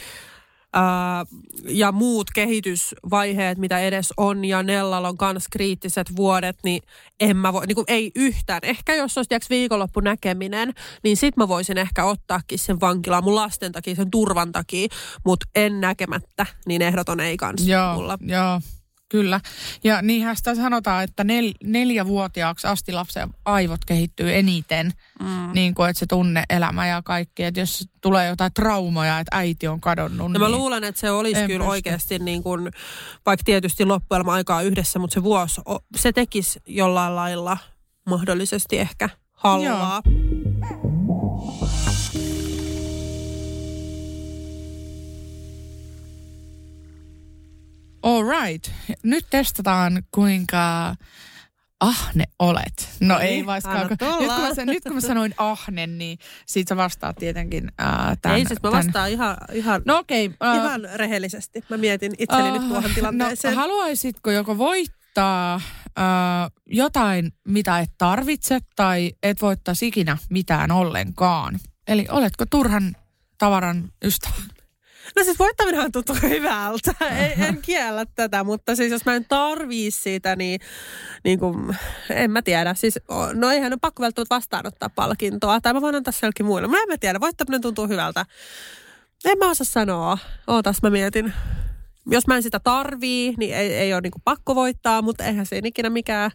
[0.74, 1.26] ää,
[1.68, 4.46] ja muut kehitysvaiheet, mitä edes on.
[4.46, 6.82] Ja Nellalla on kans kriittiset vuodet, niin
[7.20, 8.60] en mä voi, niin kuin ei yhtään.
[8.64, 13.36] Ehkä jos olisi tiiäks, viikonloppu näkeminen, niin sit mä voisin ehkä ottaakin sen vankilaan mun
[13.36, 14.88] lasten takia, sen turvan takia.
[15.26, 18.18] Mutta en näkemättä, niin ehdoton ei kans Joo, mulla.
[18.22, 18.62] joo,
[19.16, 19.40] kyllä.
[19.84, 25.50] Ja niinhän sitä sanotaan, että nel, neljävuotiaaksi asti lapsen aivot kehittyy eniten, mm.
[25.54, 27.44] niin kuin että se tunne elämä ja kaikki.
[27.44, 31.12] Että jos tulee jotain traumoja, että äiti on kadonnut, No mä niin luulen, että se
[31.12, 31.70] olisi kyllä pysty.
[31.72, 32.72] oikeasti niin kuin,
[33.26, 35.62] vaikka tietysti loppuelma aikaa yhdessä, mutta se vuosi,
[35.96, 37.58] se tekisi jollain lailla
[38.10, 40.02] mahdollisesti ehkä hallaa.
[48.06, 48.72] All right.
[49.04, 50.96] Nyt testataan, kuinka
[51.80, 52.90] ahne olet.
[53.00, 53.70] No Niin, ei vaikka.
[53.72, 57.72] anna Nyt kun, mä, sen- nyt kun mä sanoin ahne, niin siitä sä vastaat tietenkin
[57.78, 59.98] ää, tämän, Ei siis mä tämän- vastaan ihan, ihan, No.
[59.98, 61.64] Okay, ihan rehellisesti.
[61.70, 63.54] Mä mietin itseni nyt tuohon tilanteeseen.
[63.54, 65.62] No, haluaisitko joko voittaa äh,
[66.66, 71.60] jotain, mitä et tarvitse, tai et voittaisi ikinä mitään ollenkaan?
[71.88, 72.96] Eli oletko turhan
[73.38, 74.36] tavaran ystävä?
[75.16, 76.94] No siis voittaminenhan tuntuu hyvältä.
[77.02, 80.60] En, en kiellä tätä, mutta siis jos mä en tarvii sitä, niin,
[81.24, 81.78] niin kuin,
[82.10, 82.74] en mä tiedä.
[82.74, 83.00] Siis,
[83.34, 85.62] no eihän ole pakko välttämättä vastaanottaa palkintoa.
[85.62, 86.68] Tai mä voin antaa se muille.
[86.68, 88.26] Mä en mä tiedä, voittaminen tuntuu hyvältä.
[89.26, 90.18] En mä osaa sanoa.
[90.48, 91.34] Ootas mä mietin.
[92.10, 95.46] Jos mä en sitä tarvii, niin ei, ei ole niin kuin pakko voittaa, mutta eihän
[95.46, 96.32] siinä ikinä mikään,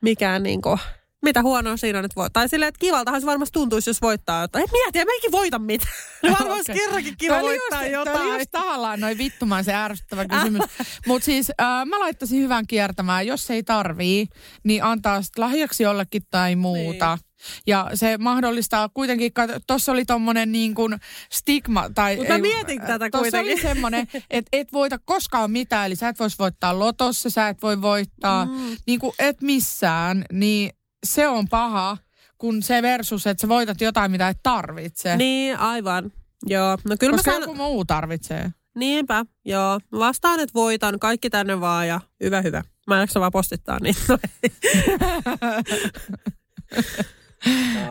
[0.00, 0.78] mikään niin kuin,
[1.22, 2.30] mitä huonoa siinä nyt voi.
[2.32, 4.62] Tai silleen, että kivaltahan se varmasti tuntuisi, jos voittaa jotain.
[4.62, 5.92] En mieti, mä eikin voita mitään.
[6.22, 6.74] No varmaan Okei.
[6.74, 8.16] kerrankin kiva oli voittaa just, jotain.
[8.16, 10.62] Toi oli just tahallaan noin vittumaisen ärsyttävä kysymys.
[11.06, 13.26] Mutta siis äh, mä laittaisin hyvän kiertämään.
[13.26, 14.26] Jos ei tarvii,
[14.64, 17.16] niin antaa lahjaksi jollekin tai muuta.
[17.16, 17.30] Niin.
[17.66, 19.32] Ja se mahdollistaa kuitenkin,
[19.66, 20.96] tuossa oli tommonen niin kuin
[21.32, 21.90] stigma.
[21.94, 23.52] Tai, Mut mä ei, mietin tätä kuitenkin.
[23.52, 25.86] oli semmonen, että et voita koskaan mitään.
[25.86, 28.76] Eli sä et vois voittaa lotossa, sä et voi voittaa mm.
[28.86, 30.24] niin kuin et missään.
[30.32, 30.70] Niin
[31.06, 31.96] se on paha,
[32.38, 35.16] kun se versus, että sä voitat jotain, mitä et tarvitse.
[35.16, 36.12] Niin, aivan.
[36.46, 38.50] Joo, no kyllä Koska mä sanon, joku muu tarvitsee.
[38.74, 39.80] niinpä, joo.
[39.92, 42.62] Vastaan, että voitan, kaikki tänne vaan ja hyvä, hyvä.
[42.86, 43.94] Mä en jaksa vaan postittaa niin.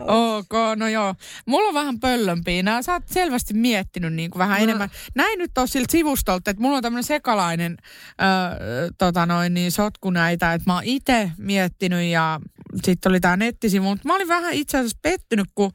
[0.06, 1.14] Ok, no joo.
[1.46, 2.62] Mulla on vähän pöllömpiä.
[2.62, 4.62] Nää sä oot selvästi miettinyt niin kuin vähän No.
[4.64, 4.90] enemmän.
[5.14, 7.76] Näin nyt on siltä sivustolta, että mulla on tämmöinen sekalainen
[8.22, 8.58] äh,
[8.98, 12.40] tota noin, niin sotku näitä, että mä oon itse miettinyt ja
[12.84, 15.70] sitten oli tämä nettisivu, mutta mä olin vähän itse asiassa pettynyt, kun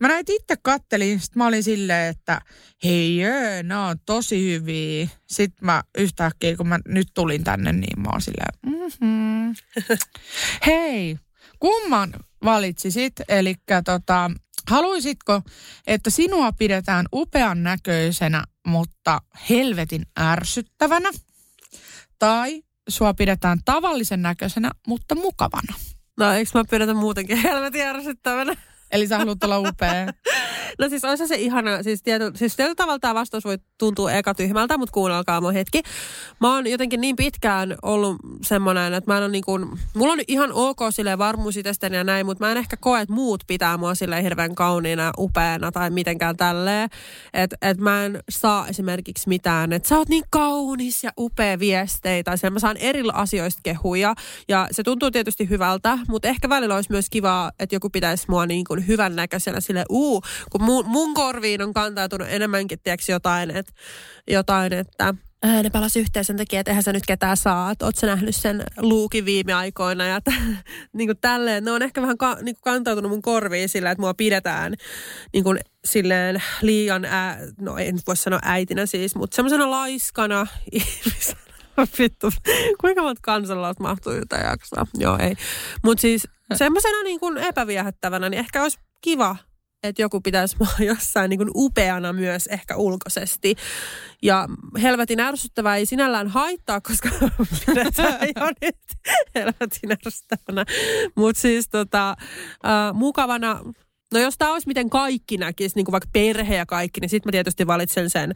[0.00, 2.40] mä näitä itse kattelin, sitten mä olin silleen, että
[2.84, 5.08] hei jee, nämä on tosi hyviä.
[5.26, 9.54] Sitten mä yhtäkkiä, kun mä nyt tulin tänne, niin mä oon silleen, mm-hmm.
[10.66, 11.18] hei,
[11.58, 13.12] kumman valitsisit?
[13.28, 14.30] Eli tota,
[14.70, 15.42] haluaisitko,
[15.86, 21.10] että sinua pidetään upean näköisenä, mutta helvetin ärsyttävänä?
[22.18, 25.74] Tai sua pidetään tavallisen näköisenä, mutta mukavana?
[26.18, 28.56] No eikö mä pidetä muutenkin helvetin ärsyttävänä?
[28.90, 30.06] Eli sä haluat olla upea.
[30.78, 34.34] No siis olisi se ihana, siis, tiety, siis tietyllä tavalla tämä vastaus voi tuntua eka
[34.34, 35.82] tyhmältä, mutta kuunnelkaa mun hetki.
[36.40, 40.20] Mä oon jotenkin niin pitkään ollut semmoinen, että mä en ole niin kuin, mulla on
[40.28, 43.76] ihan ok sille varmuus itsestäni ja näin, mutta mä en ehkä koe, että muut pitää
[43.76, 46.88] mua sille hirveän kauniina, upeana tai mitenkään tälleen.
[47.34, 52.36] Että et mä en saa esimerkiksi mitään, että sä oot niin kaunis ja upea viesteitä.
[52.40, 54.14] Tai mä saan eri asioista kehuja
[54.48, 58.46] ja se tuntuu tietysti hyvältä, mutta ehkä välillä olisi myös kiva, että joku pitäisi mua
[58.46, 63.50] niin kuin hyvän näköisenä sille uu, kun mun, mun korviin on kantautunut enemmänkin, tiedätkö, jotain,
[63.50, 63.72] että,
[64.28, 67.68] jotain, että ää, ne palas yhteen sen takia, että eihän sä nyt ketään saa.
[67.68, 70.34] Oletko nähnyt sen luukin viime aikoina ja t-
[70.96, 71.64] niin kuin tälleen.
[71.64, 74.74] Ne on ehkä vähän ka- niin kuin kantautunut mun korviin sillä, että mua pidetään
[75.32, 81.47] niin kuin silleen liian, ää, no en voi sanoa äitinä siis, mutta semmoisena laiskana ihmisenä.
[81.98, 82.30] Vittu,
[82.80, 84.86] kuinka monta kansalaista mahtuu jotain jaksaa?
[84.94, 85.34] Joo, ei.
[85.84, 89.36] Mutta siis semmoisena niin kuin epäviehättävänä, niin ehkä olisi kiva
[89.82, 93.56] että joku pitäisi mua jossain niin kuin upeana myös ehkä ulkoisesti.
[94.22, 94.48] Ja
[94.82, 97.08] helvetin ärsyttävää ei sinällään haittaa, koska
[97.66, 98.76] pidetään jo nyt
[99.34, 100.64] helvetin ärsyttävänä.
[101.16, 103.60] Mutta siis tota, äh, mukavana,
[104.12, 107.28] no jos tämä olisi miten kaikki näkisi, niin kuin vaikka perhe ja kaikki, niin sitten
[107.28, 108.34] mä tietysti valitsen sen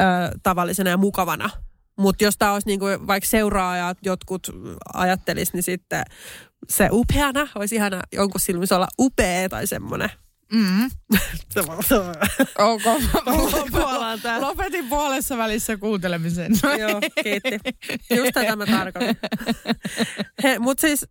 [0.00, 1.50] äh, tavallisena ja mukavana.
[1.98, 4.50] Mutta jos tämä olisi niin kuin vaikka seuraajat jotkut
[4.94, 6.04] ajattelis, niin sitten
[6.68, 10.10] se upeana olisi ihana jonkun silmissä olla upea tai semmoinen.
[10.52, 10.90] Mm.
[12.58, 12.82] Ok.
[13.72, 14.40] Puolaan tää.
[14.40, 16.52] Lopetin puolessa välissä kuuntelemisen.
[16.78, 17.58] Joo, kiitti.
[18.16, 19.16] Just tätä mä tarkoitan.
[20.60, 21.06] Mutta siis,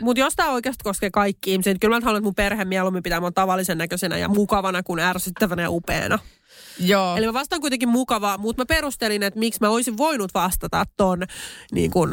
[0.00, 3.02] mut jos tämä oikeasti koskee kaikki ihmisiä, niin kyllä mä haluan, että mun perhe mieluummin
[3.02, 6.18] pitää mun tavallisen näköisenä ja mukavana kuin ärsyttävänä ja upeana.
[6.78, 7.16] Joo.
[7.16, 11.22] Eli mä vastaan kuitenkin mukavaa, mutta mä perustelin, että miksi mä olisin voinut vastata ton
[11.72, 12.10] niin kuin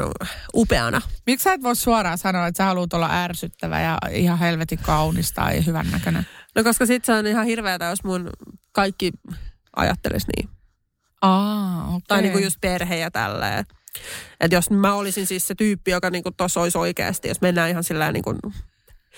[0.55, 1.01] upeana.
[1.25, 5.31] Miksi sä et voi suoraan sanoa, että sä haluat olla ärsyttävä ja ihan helvetin kaunis
[5.31, 6.27] tai hyvän näköinen?
[6.55, 8.29] No koska sit se on ihan hirveätä, jos mun
[8.71, 9.11] kaikki
[9.75, 10.49] ajattelisi niin.
[11.21, 12.01] Aa, okei.
[12.07, 13.65] Tai niin kuin just perhe ja tälleen.
[14.39, 17.69] Että jos mä olisin siis se tyyppi, joka niin kuin tossa olisi oikeasti, jos mennään
[17.69, 18.37] ihan sillä niin kuin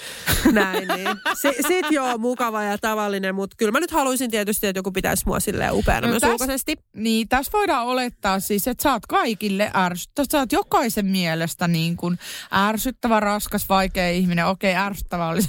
[0.52, 1.08] näin, niin.
[1.34, 5.24] Si- sit joo, mukava ja tavallinen, mutta kyllä mä nyt haluaisin tietysti, että joku pitäisi
[5.26, 6.76] mua silleen upeana No myös täs- ulkoisesti.
[6.96, 10.26] Niin, tässä voidaan olettaa siis, että sä oot kaikille ärsyttävä.
[10.32, 12.20] Sä oot jokaisen mielestä niin kuin
[12.54, 14.46] ärsyttävä, raskas, vaikea ihminen.
[14.46, 15.48] Okei, ärsyttävä oli se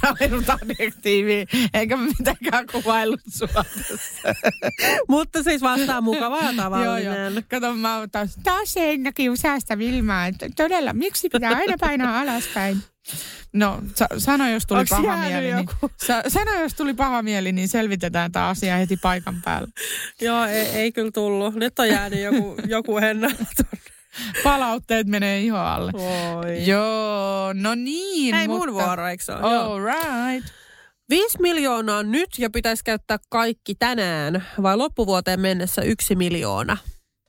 [0.61, 3.65] adjektiivi, eikä mitenkään kuvaillut sua.
[5.09, 7.33] Mutta siis vastaan mukava ja joo, tavallinen.
[7.33, 7.41] joo.
[7.49, 10.25] Kato, mä oon taas, taas ei näki useasta Vilmaa.
[10.25, 12.77] että Todella, miksi pitää aina painaa alaspäin?
[13.53, 15.91] No, sa- sano jos tuli Onks paha mieli, niin, joku?
[15.97, 19.67] sa- sano jos tuli paha mieli, niin selvitetään tämä asia heti paikan päällä.
[20.21, 21.55] Joo, ei, ei kyllä tullut.
[21.55, 23.65] Nyt on jäänyt joku, joku hennaton.
[24.43, 25.91] Palautteet menee ihon alle.
[25.95, 26.65] Oi.
[26.67, 28.35] Joo, no niin.
[28.35, 28.73] Mun mutta...
[28.85, 29.57] vuoro, eikö se ole?
[29.57, 30.49] All right.
[31.09, 36.77] 5 miljoonaa nyt ja pitäisi käyttää kaikki tänään vai loppuvuoteen mennessä yksi miljoona?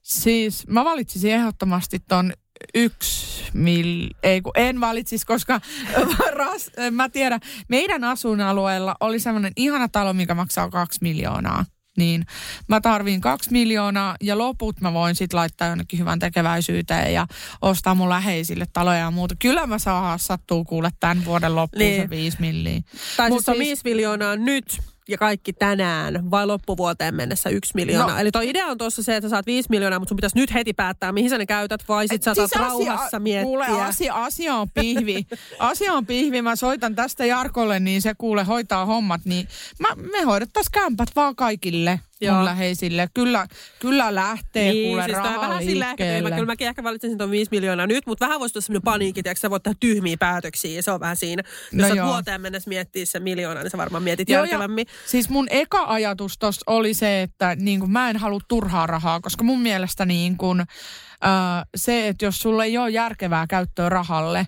[0.03, 2.33] Siis mä valitsisin ehdottomasti ton
[2.75, 4.11] yksi mil...
[4.23, 5.61] Ei kun en valitsisi, koska
[6.33, 11.65] ras, mä tiedän, meidän asuinalueella oli semmoinen ihana talo, mikä maksaa kaksi miljoonaa.
[11.97, 12.27] Niin
[12.69, 17.27] mä tarviin kaksi miljoonaa ja loput mä voin sitten laittaa jonnekin hyvän tekeväisyyteen ja
[17.63, 19.35] ostaa mun läheisille taloja ja muuta.
[19.39, 22.03] Kyllä mä saa sattuu kuule tämän vuoden loppuun niin.
[22.03, 22.81] Se viisi milliä.
[23.17, 27.73] Tai Mut siis on siis- 5 miljoonaa nyt ja kaikki tänään vai loppuvuoteen mennessä yksi
[27.75, 28.15] miljoonaa.
[28.15, 28.21] No.
[28.21, 30.55] Eli toi idea on tuossa se, että sä saat 5 miljoonaa, mutta sun pitäisi nyt
[30.55, 33.45] heti päättää, mihin sä ne käytät, vai sit sä saat Siis rauhassa miettiä.
[33.45, 35.27] Kuule, asia, asia on pihvi.
[35.59, 36.43] asia on pihvi.
[36.43, 39.21] Mä soitan tästä Jarkolle, niin se kuule hoitaa hommat.
[39.25, 42.35] Niin mä, me hoidettaisiin kämpät vaan kaikille Joo.
[42.37, 43.09] mun läheisille.
[43.15, 43.47] Kyllä,
[43.79, 47.31] kyllä lähtee Niin, kuule siis rahaa vähän sillä ehkä, mä, kyllä mäkin ehkä valitsisin tuon
[47.31, 50.77] 5 miljoonaa nyt, mutta vähän voisi tulla sellainen paniikki, että sä voit tehdä tyhmiä päätöksiä
[50.77, 51.43] ja se on vähän siinä.
[51.73, 54.87] Jos No sä vuoteen mennessä miettii se miljoona, niin sä varmaan mietit Joo, järkevämmin.
[54.89, 58.87] ja Siis mun eka ajatus tossa oli se, että niin kuin mä en halua turhaa
[58.87, 60.67] rahaa, koska mun mielestä niin kuin, äh,
[61.77, 64.47] se, että jos sulla ei ole järkevää käyttöä rahalle,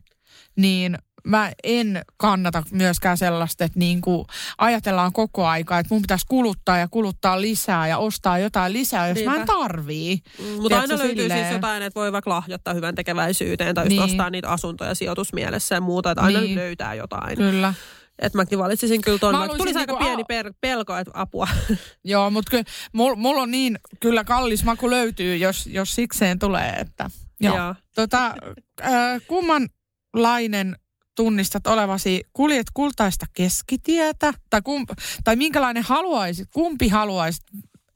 [0.56, 4.26] niin mä en kannata myöskään sellaista, että niin kuin
[4.58, 9.14] ajatellaan koko aika, että mun pitäisi kuluttaa ja kuluttaa lisää ja ostaa jotain lisää, jos
[9.14, 9.30] Niinpä.
[9.30, 10.22] mä en tarvii.
[10.38, 11.40] Mm, mutta aina löytyy silleen...
[11.40, 14.02] siis jotain, että voi vaikka lahjoittaa hyvän tekeväisyyteen tai niin.
[14.02, 16.56] ostaa niitä asuntoja sijoitusmielessä ja muuta, että aina niin.
[16.56, 17.36] löytää jotain.
[17.36, 17.74] Kyllä.
[18.18, 21.48] Että mäkin valitsisin kyllä tuon, vaikka tulisi niinku aika pieni per, pelko, että apua.
[22.04, 26.70] Joo, mutta kyllä mulla mul on niin kyllä kallis maku löytyy, jos, jos sikseen tulee,
[26.70, 27.10] että...
[27.40, 27.56] Joo.
[27.56, 27.74] Joo.
[27.94, 28.34] Tota,
[28.80, 30.76] äh, kummanlainen
[31.20, 34.86] tunnistat olevasi, kuljet kultaista keskitietä, tai, kum,
[35.24, 37.42] tai minkälainen haluaisit, kumpi haluaisit,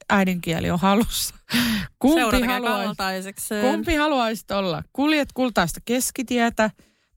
[0.09, 1.35] äidinkieli on halussa.
[1.99, 2.97] Kumpi haluaisit,
[3.61, 4.83] kumpi haluaisit olla?
[4.93, 6.71] Kuljet kultaista keskitietä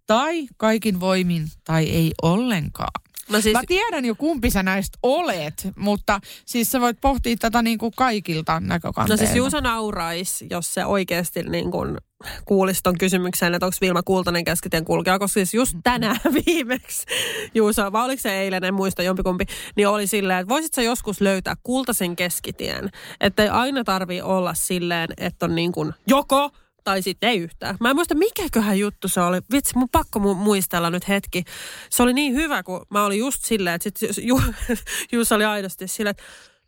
[0.07, 3.08] tai kaikin voimin tai ei ollenkaan?
[3.29, 3.53] No siis...
[3.53, 7.93] Mä tiedän jo kumpi sä näistä olet, mutta siis sä voit pohtia tätä niin kuin
[7.97, 9.23] kaikilta näkökanteilta.
[9.23, 11.99] No siis Juuso naurais, jos se oikeasti niin kuin
[12.45, 17.07] kuulisi ton kysymyksen, että onko Vilma Kultanen keskitien kulkija, koska siis just tänään viimeksi
[17.55, 19.45] Juuso, vai oliko se eilen, en muista jompikumpi,
[19.77, 24.55] niin oli silleen, että voisit sä joskus löytää kultaisen keskitien, että ei aina tarvi olla
[24.55, 26.51] silleen, että on niin kuin joko
[26.89, 27.77] tai sitten ei yhtään.
[27.81, 29.39] Mä en muista, mikäköhän juttu se oli.
[29.53, 31.45] Vitsi, mun pakko mu- muistella nyt hetki.
[31.91, 34.41] Se oli niin hyvä, kun mä olin just silleen, että sit Ju,
[35.13, 36.23] Juus oli aidosti silleen, että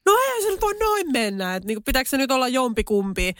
[0.07, 3.33] no ei se nyt voi noin mennä, että niinku, pitääkö se nyt olla jompikumpi.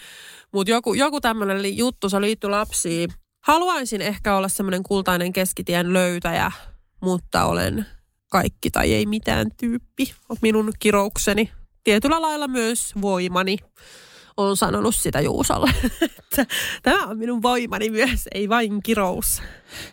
[0.53, 3.11] Mutta joku, joku tämmöinen juttu, se liittyi lapsiin.
[3.41, 6.53] Haluaisin ehkä olla semmoinen kultainen keskitien löytäjä,
[7.01, 7.87] mutta olen
[8.31, 10.15] kaikki tai ei mitään tyyppi.
[10.43, 11.51] Minun kiroukseni.
[11.85, 13.59] Tietyllä lailla myös voimani
[14.37, 15.73] on sanonut sitä Juusolle.
[16.83, 19.43] Tämä on minun voimani myös, ei vain kirous.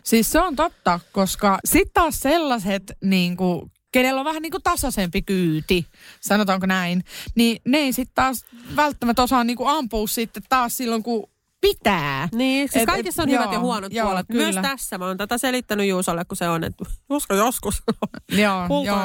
[0.02, 4.62] Siis se on totta, koska sitten taas sellaiset niin kuin kenellä on vähän niin kuin
[4.62, 5.86] tasaisempi kyyti,
[6.20, 8.44] sanotaanko näin, niin ne ei sitten taas
[8.76, 12.28] välttämättä osaa niin kuin ampua sitten taas silloin, kun pitää.
[12.32, 14.26] Niin, siis et, kaikissa on et, hyvät joo, ja huonot joo, puolet.
[14.26, 14.42] Kyllä.
[14.42, 17.82] Myös tässä mä oon tätä selittänyt Juusolle, kun se on, että usko joskus.
[18.28, 18.98] joo, joo.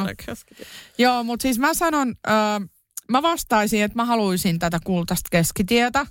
[0.98, 2.70] joo mutta siis mä sanon, äh,
[3.18, 6.06] mä vastaisin, että mä haluaisin tätä kultaista keskitietä.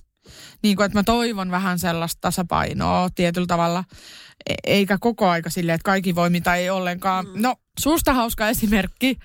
[0.63, 3.85] Niin kuin, että mä toivon vähän sellaista tasapainoa tietyllä tavalla,
[4.47, 7.27] e- eikä koko aika silleen, että kaikki voi mitä ei ollenkaan.
[7.27, 7.43] Mm.
[7.43, 9.19] No, susta hauska esimerkki.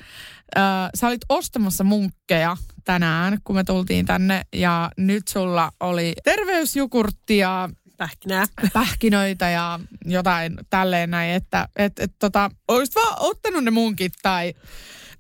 [0.58, 0.64] Äh,
[0.96, 8.46] sä olit ostamassa munkkeja tänään, kun me tultiin tänne, ja nyt sulla oli terveysjukurttia, Pähkinää.
[8.74, 14.54] pähkinöitä ja jotain tälleen näin, että et, et, tota, olisit vaan ottanut ne munkit tai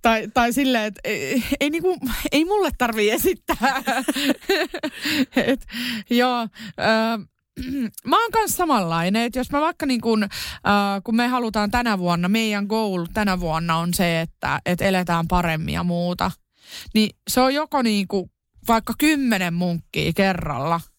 [0.01, 1.97] tai, tai silleen, että ei, ei, niinku,
[2.31, 3.83] ei mulle tarvii esittää.
[5.47, 5.67] Et,
[6.09, 7.19] joo, äh,
[8.09, 10.29] mä oon kanssa samanlainen, että jos mä vaikka niin kun, äh,
[11.03, 15.73] kun me halutaan tänä vuonna, meidän goal tänä vuonna on se, että, että eletään paremmin
[15.73, 16.31] ja muuta,
[16.93, 18.31] niin se on joko niin kuin
[18.67, 20.81] vaikka kymmenen munkkia kerralla–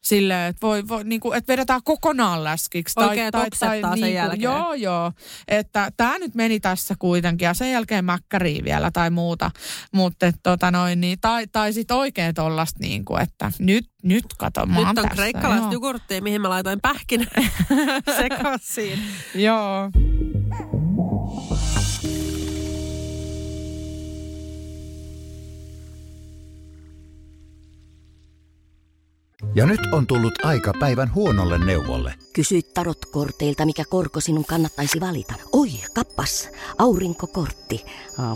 [0.00, 2.94] silleen, että, voi, voi, niin kuin, että vedetään kokonaan läskiksi.
[2.94, 4.42] Tai, Oikein tai, tai, tai niin sen jälkeen.
[4.42, 5.12] Joo, joo.
[5.48, 9.50] Että tämä nyt meni tässä kuitenkin ja sen jälkeen mäkkäriä vielä tai muuta.
[9.92, 14.66] Mutta tota noin, niin, tai, tai sitten oikein tollasta niin kuin, että nyt, nyt kato,
[14.66, 17.26] mä Nyt on kreikkalaista jogurttia, mihin mä laitoin pähkinä
[18.20, 18.98] sekaisin.
[19.34, 19.90] joo.
[29.54, 32.14] Ja nyt on tullut aika päivän huonolle neuvolle.
[32.32, 35.34] Kysy tarotkorteilta, mikä korko sinun kannattaisi valita.
[35.52, 36.48] Oi, kappas,
[36.78, 37.84] aurinkokortti.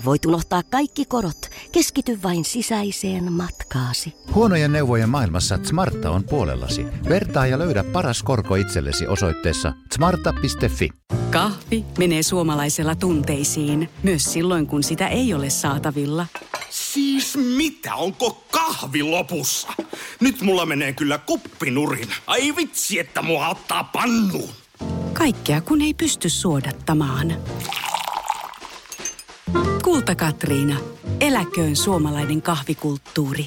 [0.05, 1.51] Voit unohtaa kaikki korot.
[1.73, 4.15] Keskity vain sisäiseen matkaasi.
[4.35, 6.87] Huonojen neuvojen maailmassa Smarta on puolellasi.
[7.09, 10.91] Vertaa ja löydä paras korko itsellesi osoitteessa smarta.fi.
[11.31, 16.27] Kahvi menee suomalaisella tunteisiin, myös silloin kun sitä ei ole saatavilla.
[16.95, 17.95] Siis mitä?
[17.95, 19.69] Onko kahvi lopussa?
[20.21, 22.09] Nyt mulla menee kyllä kuppinurin.
[22.27, 24.51] Ai vitsi, että mua ottaa pannuun.
[25.13, 27.35] Kaikkea kun ei pysty suodattamaan.
[29.85, 30.81] Kulta Katriina.
[31.21, 33.47] Eläköön suomalainen kahvikulttuuri.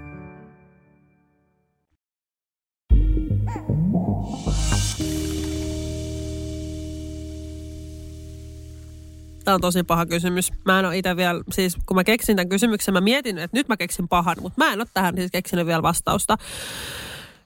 [9.51, 10.51] Tämä on tosi paha kysymys.
[10.65, 13.67] Mä en ole itse vielä, siis kun mä keksin tämän kysymyksen, mä mietin, että nyt
[13.67, 16.37] mä keksin pahan, mutta mä en ole tähän siis keksinyt vielä vastausta.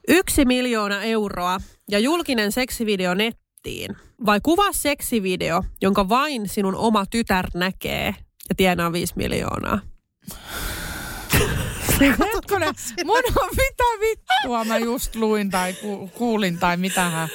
[0.08, 3.96] Yksi miljoona euroa ja julkinen seksivideo net, nettiin.
[4.26, 8.14] Vai kuvaa seksivideo, jonka vain sinun oma tytär näkee
[8.48, 9.80] ja tienaa 5 miljoonaa.
[12.00, 17.28] Hetkonen, mun on mitä vittua mä just luin tai ku, kuulin tai mitähän.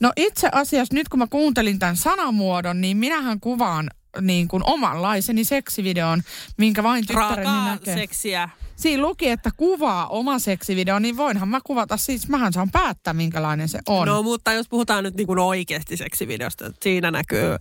[0.00, 5.44] No itse asiassa nyt kun mä kuuntelin tämän sanamuodon, niin minähän kuvaan niin kuin omanlaiseni
[5.44, 6.22] seksivideon,
[6.58, 7.94] minkä vain tyttäreni Raakaa näkee.
[7.94, 8.48] seksiä.
[8.76, 13.68] Siinä luki, että kuvaa oma seksivideo, niin voinhan mä kuvata, siis mähän saan päättää minkälainen
[13.68, 14.08] se on.
[14.08, 17.56] No mutta jos puhutaan nyt niin kuin oikeasti seksivideosta, että siinä näkyy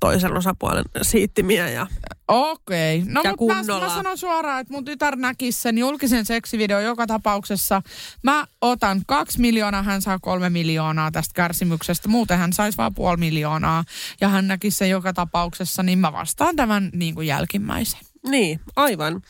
[0.00, 1.86] toisen osapuolen siittimiä ja
[2.28, 3.02] Okei.
[3.06, 7.06] No Ja mutta mä, mä sanon suoraan, että mun tytär näkisi sen julkisen seksivideon joka
[7.06, 7.82] tapauksessa.
[8.22, 12.08] Mä otan kaksi miljoonaa, hän saa kolme miljoonaa tästä kärsimyksestä.
[12.08, 13.84] Muuten hän saisi vaan puoli miljoonaa
[14.20, 18.00] ja hän näkisi sen joka tapauksessa, niin mä vastaan tämän niin kuin jälkimmäisen.
[18.28, 19.22] Niin, aivan.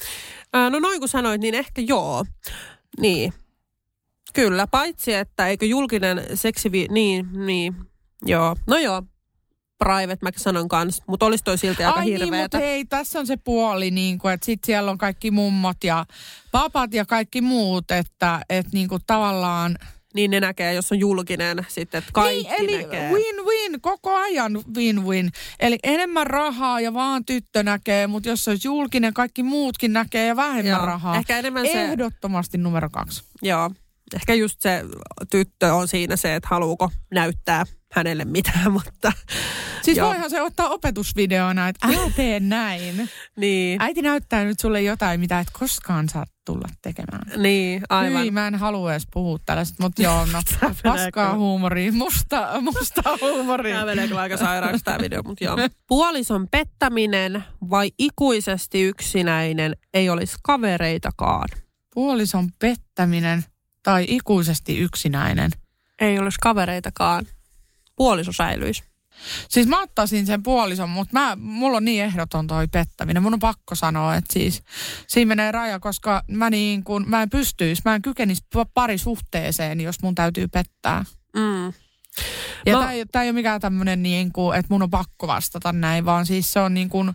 [0.52, 2.24] Ää, no noin kun sanoit, niin ehkä joo.
[3.00, 3.32] Niin.
[4.32, 6.86] Kyllä, paitsi että eikö julkinen seksivi...
[6.90, 7.74] Niin, niin.
[8.26, 8.56] Joo.
[8.66, 9.02] No joo.
[9.84, 13.26] Private mä sanon kans, mutta olisi toi silti aika Ai niin, mutta hei, tässä on
[13.26, 16.06] se puoli, niin kuin, että sit siellä on kaikki mummot ja
[16.52, 19.78] papat ja kaikki muut, että, että niin kuin tavallaan...
[20.14, 23.10] Niin ne näkee, jos on julkinen sitten, että kaikki niin, eli näkee.
[23.12, 25.30] win-win, koko ajan win-win.
[25.60, 30.26] Eli enemmän rahaa ja vaan tyttö näkee, mutta jos se olisi julkinen, kaikki muutkin näkee
[30.26, 30.86] ja vähemmän Joo.
[30.86, 31.16] rahaa.
[31.16, 33.22] Ehkä enemmän se- Ehdottomasti numero kaksi.
[33.42, 33.70] Joo.
[34.14, 34.84] Ehkä just se
[35.30, 39.12] tyttö on siinä se, että haluuko näyttää hänelle mitään, mutta...
[39.82, 40.08] Siis Joo.
[40.08, 43.08] voihan se ottaa opetusvideona, että älä tee näin.
[43.36, 43.82] Niin.
[43.82, 47.42] Äiti näyttää nyt sulle jotain, mitä et koskaan saa tulla tekemään.
[47.42, 48.22] Niin, aivan.
[48.22, 50.42] Hyi, mä en halua edes puhua tällaista, mutta joo, no,
[50.82, 53.74] paskaa huumoria, musta, musta huumoria.
[53.74, 55.56] Tämä menee kyllä aika sairaaksi tämä video, mutta joo.
[55.88, 61.48] Puolison pettäminen vai ikuisesti yksinäinen ei olisi kavereitakaan?
[61.94, 63.44] Puolison pettäminen
[63.82, 65.50] tai ikuisesti yksinäinen.
[65.98, 67.26] Ei olisi kavereitakaan.
[68.00, 68.82] Puoliso säilyisi.
[69.48, 73.22] Siis mä ottaisin sen puolison, mutta mä, mulla on niin ehdoton toi pettäminen.
[73.22, 74.62] Mun on pakko sanoa, että siis
[75.06, 79.80] siinä menee raja, koska mä, niin kun, mä en pystyisi, mä en kykenisi pa- parisuhteeseen,
[79.80, 81.04] jos mun täytyy pettää.
[81.36, 81.64] Mm.
[82.66, 82.78] Ja No- no.
[82.80, 86.52] tämä ei, ole mikään tämmöinen, niin kuin, että mun on pakko vastata näin, vaan siis
[86.52, 87.12] se on niin kuin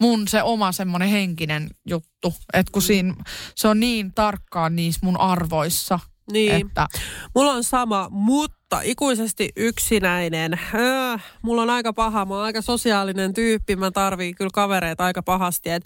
[0.00, 2.34] mun se oma semmoinen henkinen juttu.
[2.52, 3.14] Että kun siinä,
[3.54, 5.98] se on niin tarkkaan niissä mun arvoissa.
[6.30, 6.66] Niin.
[6.66, 6.86] Että,
[7.34, 10.52] Mulla on sama, mutta ikuisesti yksinäinen.
[10.74, 15.22] Äh, mulla on aika paha, mä oon aika sosiaalinen tyyppi, mä tarviin kyllä kavereita aika
[15.22, 15.70] pahasti.
[15.70, 15.84] Et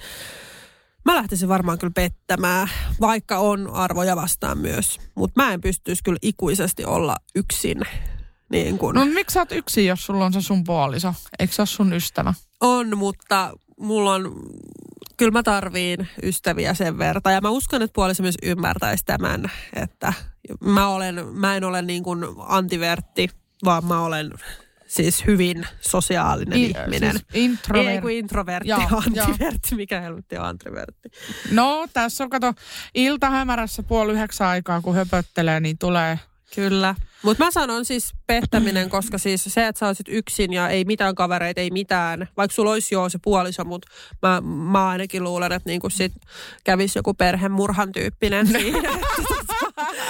[1.05, 2.69] mä lähtisin varmaan kyllä pettämään,
[3.01, 5.01] vaikka on arvoja vastaan myös.
[5.15, 7.81] Mutta mä en pystyisi kyllä ikuisesti olla yksin.
[8.51, 8.95] Niin kun.
[8.95, 11.15] no miksi sä oot yksin, jos sulla on se sun puoliso?
[11.39, 12.35] Eikö se ole sun ystävä?
[12.61, 14.43] On, mutta mulla on,
[15.17, 17.35] kyllä mä tarviin ystäviä sen verran.
[17.35, 20.13] Ja mä uskon, että puoliso myös ymmärtäisi tämän, että
[20.61, 23.29] mä, olen, mä en ole niin kuin antivertti,
[23.65, 24.31] vaan mä olen
[24.87, 27.11] siis hyvin sosiaalinen I- ihminen.
[27.13, 29.75] siis introvert- Ei kun introvertti, Joo, antivertti.
[29.75, 31.09] Mikä helvetti on antivertti?
[31.51, 32.53] No tässä on, kato,
[32.95, 36.19] ilta hämärässä puoli yhdeksän aikaa, kun höpöttelee, niin tulee...
[36.55, 36.95] Kyllä.
[37.23, 41.15] Mutta mä sanon siis pettäminen, koska siis se, että sä olisit yksin ja ei mitään
[41.15, 42.29] kavereita, ei mitään.
[42.37, 43.89] Vaikka sulla olisi jo se puoliso, mutta
[44.23, 46.13] mä, mä ainakin luulen, että niinku sit
[46.65, 48.89] kävisi joku perhemurhan tyyppinen siinä.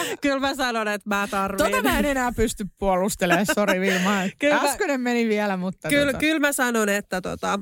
[0.22, 1.70] Kyllä mä sanon, että mä tarviin.
[1.70, 4.10] Tota mä en enää pysty puolustelemaan, sori Vilma.
[4.38, 5.88] Kyllä meni vielä, mutta...
[5.88, 7.60] Kyllä, tota, kyllä mä sanon, että tota,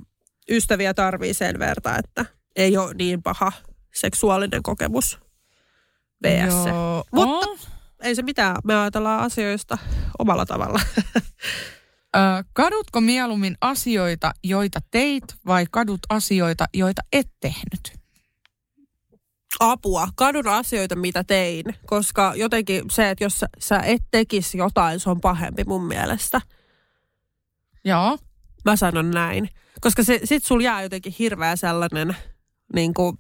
[0.51, 2.24] ystäviä tarvii sen verran, että
[2.57, 3.53] ei ole niin paha
[3.95, 5.18] seksuaalinen kokemus
[6.22, 6.66] VS.
[6.66, 7.05] Joo.
[7.12, 7.59] Mutta Oh.
[8.03, 9.78] ei se mitään, me ajatellaan asioista
[10.18, 10.80] omalla tavalla.
[12.16, 12.18] Ö,
[12.53, 18.01] kadutko mieluummin asioita, joita teit, vai kadut asioita, joita et tehnyt?
[19.70, 25.00] Apua, kadun asioita, mitä tein, koska jotenkin se, että jos sä, sä et tekisi jotain,
[25.00, 26.40] se on pahempi mun mielestä.
[27.84, 28.18] Joo.
[28.64, 29.48] Mä sanon näin.
[29.80, 32.16] Koska se, sit sul jää jotenkin hirveä sellainen
[32.74, 33.16] niin kuin,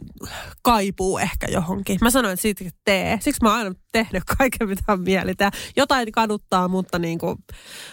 [0.62, 1.98] kaipuu ehkä johonkin.
[2.00, 3.18] Mä sanoin, että siitä tee.
[3.20, 5.52] Siksi mä oon aina tehnyt kaiken, mitä on mieli tehdä.
[5.76, 7.38] Jotain kaduttaa, mutta niin kuin,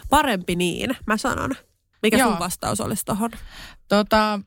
[0.10, 1.52] parempi niin, mä sanon.
[2.02, 2.30] Mikä Joo.
[2.30, 3.32] sun vastaus olisi tohon?
[3.88, 4.40] Tota,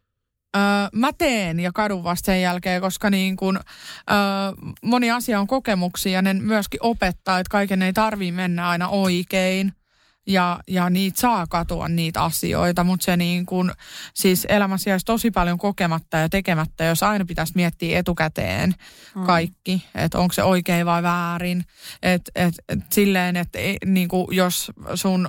[0.57, 0.59] ö,
[0.93, 3.63] mä teen ja kadun vasta sen jälkeen, koska niin kun, ö,
[4.83, 9.73] moni asia on kokemuksia ja ne myöskin opettaa, että kaiken ei tarvii mennä aina oikein.
[10.27, 13.73] Ja, ja niitä saa katua niitä asioita, mutta se niin kun,
[14.15, 18.75] siis elämässä jäisi tosi paljon kokematta ja tekemättä, jos aina pitäisi miettiä etukäteen
[19.27, 21.65] kaikki, että onko se oikein vai väärin.
[22.03, 25.29] Että et, et silleen, että niin jos sun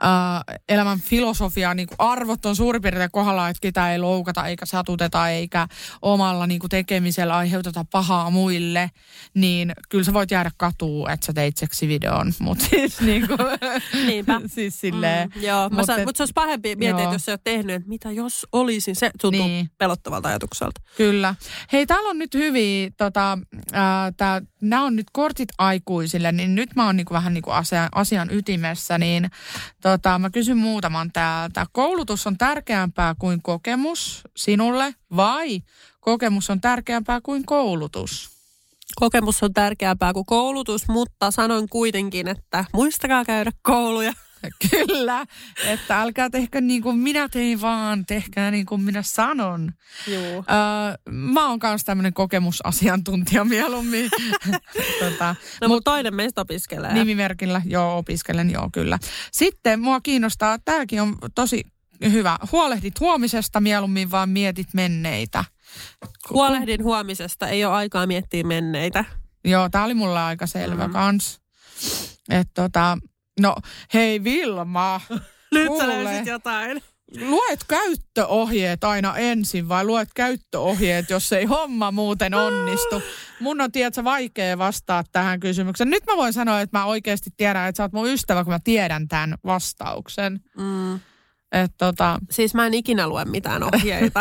[0.00, 4.66] ää, elämän filosofia, niin kuin arvot on suurin piirtein kohdalla, että ketä ei loukata eikä
[4.66, 5.68] satuteta eikä
[6.02, 8.90] omalla niin kuin tekemisellä aiheuteta pahaa muille,
[9.34, 12.32] niin kyllä sä voit jäädä katuun, että sä teit seksivideon.
[12.38, 13.38] Mutta siis niin kuin,
[14.16, 14.40] Niinpä.
[14.54, 15.30] siis silleen.
[15.36, 17.76] Mm, joo, mutta Mut et- mut se olisi pahempi miettiä, että jos sä oot tehnyt,
[17.76, 18.96] että mitä jos olisin.
[18.96, 19.70] Se tuntuu Niin.
[19.78, 20.80] pelottavalta ajatukselta.
[20.96, 21.34] Kyllä.
[21.72, 23.38] Hei, täällä on nyt hyviä, tota,
[24.16, 28.28] tää, nämä on nyt kortit aikuisille, niin nyt mä oon niinku vähän niinku asian, asian
[28.32, 29.30] ytimessä, niin
[29.82, 31.66] tota, mä kysyn muutaman täältä.
[31.72, 35.60] Koulutus on tärkeämpää kuin kokemus sinulle vai
[36.00, 38.35] kokemus on tärkeämpää kuin koulutus?
[38.94, 44.12] Kokemus on tärkeämpää kuin koulutus, mutta sanon kuitenkin, että muistakaa käydä kouluja.
[44.70, 45.26] Kyllä,
[45.66, 49.72] että älkää tehkö niin kuin minä tein vaan, tehkää niin kuin minä sanon.
[50.06, 50.22] Joo.
[50.22, 50.44] Öö,
[51.10, 54.10] mä oon kanssa tämmöinen kokemusasiantuntija mieluummin.
[55.00, 56.92] tota, No, mutta toinen meistä opiskelee.
[56.92, 58.98] Nimimerkillä, joo, opiskelen, joo, kyllä.
[59.32, 61.64] Sitten mua kiinnostaa, tämäkin on tosi
[62.12, 62.38] hyvä.
[62.52, 65.44] Huolehdit huomisesta mieluummin, vaan mietit menneitä.
[66.30, 69.04] Huolehdin huomisesta, ei ole aikaa miettiä menneitä.
[69.44, 70.92] Joo, tää oli mulle aika selvä mm.
[70.92, 71.40] kans.
[72.30, 72.98] Et tota,
[73.40, 73.56] no
[73.94, 75.00] hei Vilma,
[75.52, 75.82] Nyt Kuule.
[75.82, 76.82] sä löysit jotain.
[77.20, 83.02] luet käyttöohjeet aina ensin vai luet käyttöohjeet, jos ei homma muuten onnistu?
[83.40, 85.90] Mun on, tiedätkö, vaikea vastaa tähän kysymykseen.
[85.90, 88.60] Nyt mä voin sanoa, että mä oikeasti tiedän, että sä oot mun ystävä, kun mä
[88.64, 90.40] tiedän tämän vastauksen.
[90.58, 91.00] Mm.
[91.52, 94.20] Et tota, Siis mä en ikinä lue mitään ohjeita.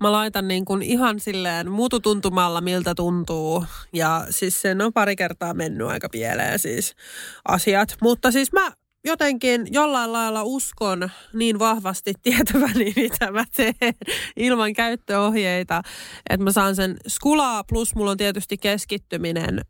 [0.00, 3.64] Mä laitan niin kuin ihan silleen mututuntumalla, miltä tuntuu.
[3.92, 6.94] Ja siis sen on pari kertaa mennyt aika pieleen siis
[7.48, 7.96] asiat.
[8.02, 8.72] Mutta siis mä
[9.04, 13.94] jotenkin jollain lailla uskon niin vahvasti tietäväni, mitä mä teen
[14.36, 15.82] ilman käyttöohjeita,
[16.30, 19.60] että mä saan sen skulaa, plus mulla on tietysti keskittyminen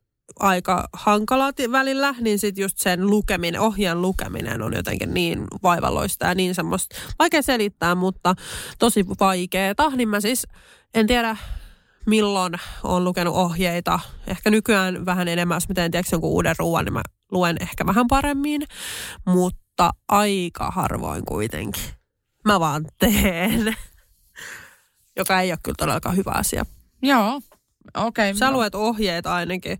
[0.41, 6.26] aika hankala ti- välillä, niin sitten just sen lukeminen, ohjeen lukeminen on jotenkin niin vaivalloista
[6.26, 8.34] ja niin semmoista, vaikea selittää, mutta
[8.78, 9.91] tosi vaikeeta.
[9.91, 10.47] Niin mä siis
[10.95, 11.36] en tiedä
[12.07, 14.01] milloin olen lukenut ohjeita.
[14.26, 17.86] Ehkä nykyään vähän enemmän, jos mä teen tiedätkö, jonkun uuden ruoan, niin mä luen ehkä
[17.86, 18.62] vähän paremmin,
[19.26, 21.82] mutta aika harvoin kuitenkin.
[22.45, 23.76] Mä vaan teen,
[25.18, 26.66] joka ei ole kyllä todellakaan hyvä asia.
[27.03, 27.41] joo,
[27.97, 28.34] okei.
[28.34, 29.78] Sä luet ohjeet ainakin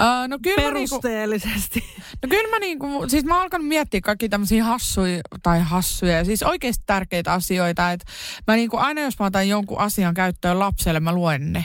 [0.00, 1.84] Uh, no kyllä mä niinku, perusteellisesti.
[2.22, 6.82] no kyllä mä niinku, siis mä alkanut miettiä kaikki tämmöisiä hassuja, tai hassuja, siis oikeasti
[6.86, 8.06] tärkeitä asioita, että
[8.46, 11.64] mä niinku aina jos mä otan jonkun asian käyttöön lapselle, mä luen ne.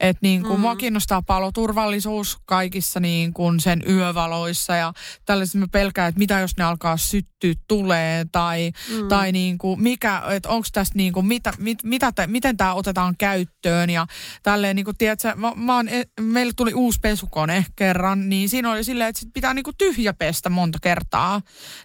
[0.00, 0.60] Että niin kuin mm.
[0.60, 4.92] mua kiinnostaa paloturvallisuus kaikissa niin kuin sen yövaloissa ja
[5.24, 9.08] tällaisessa mä pelkään, että mitä jos ne alkaa syttyä tulee tai, mm.
[9.08, 12.74] tai niin kuin mikä, että onko tässä niin kuin mitä, mit, mitä te, miten tämä
[12.74, 14.06] otetaan käyttöön ja
[14.42, 18.70] tälleen niin kuin tiedätkö, mä, mä oon, e- meille tuli uusi pesukone kerran, niin siinä
[18.70, 21.40] oli silleen, että sit pitää niin kuin tyhjä pestä monta kertaa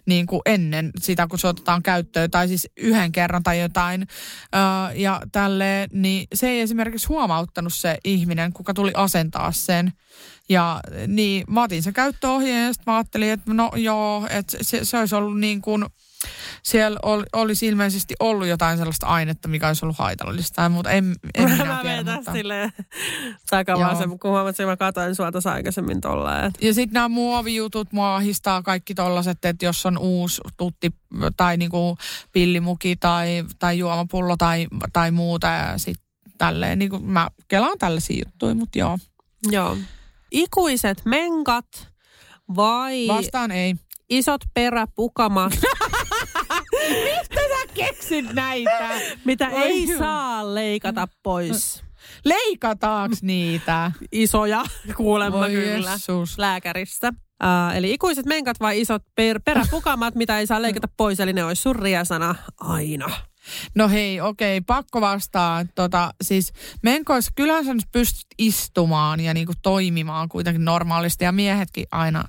[0.06, 4.06] niin kuin ennen sitä, kun se otetaan käyttöön tai siis yhden kerran tai jotain
[4.54, 9.92] öö, ja tälleen, niin se ei esimerkiksi huomauttanut se ihminen, kuka tuli asentaa sen.
[10.48, 14.84] Ja niin mä otin sen käyttöohjeen ja sitten mä ajattelin, että no joo, että se,
[14.84, 15.84] se olisi ollut niin kuin,
[16.62, 21.50] siellä ol, olisi ilmeisesti ollut jotain sellaista ainetta, mikä olisi ollut haitallista, mutta en, en
[21.50, 22.14] minä mä tiedä.
[22.14, 22.32] Mutta...
[22.32, 22.72] silleen
[23.68, 23.94] Joo.
[23.98, 26.52] sen, kun huomasin, että mä katsoin sua tuossa aikaisemmin tolleen.
[26.60, 30.90] Ja sitten nämä muovijutut mua ahistaa kaikki tollaset, että jos on uusi tutti
[31.36, 31.98] tai niinku
[32.32, 36.07] pillimuki tai, tai juomapullo tai, tai muuta ja sitten
[36.38, 38.98] tälleen, niin kuin mä kelaan tällaisia juttuja, mutta joo.
[39.50, 39.76] Joo.
[40.30, 41.66] Ikuiset menkat
[42.56, 43.74] vai Vastaan ei.
[44.10, 45.52] isot peräpukamat,
[47.04, 48.90] Mistä sä keksit näitä?
[49.24, 49.98] mitä Voi ei juu.
[49.98, 51.82] saa leikata pois?
[52.24, 53.92] Leikataaks niitä?
[54.12, 54.64] Isoja,
[54.96, 56.38] kuulemma Voi kyllä, Jessus.
[56.38, 57.12] lääkäristä.
[57.44, 61.44] Uh, eli ikuiset menkat vai isot per- peräpukamat, mitä ei saa leikata pois, eli ne
[61.44, 63.10] olisi sun riesana aina.
[63.74, 65.64] No hei, okei, pakko vastaa.
[65.74, 71.86] Tota, siis menkoissa kyllähän sä nyt pystyt istumaan ja niinku toimimaan kuitenkin normaalisti ja miehetkin
[71.90, 72.24] aina.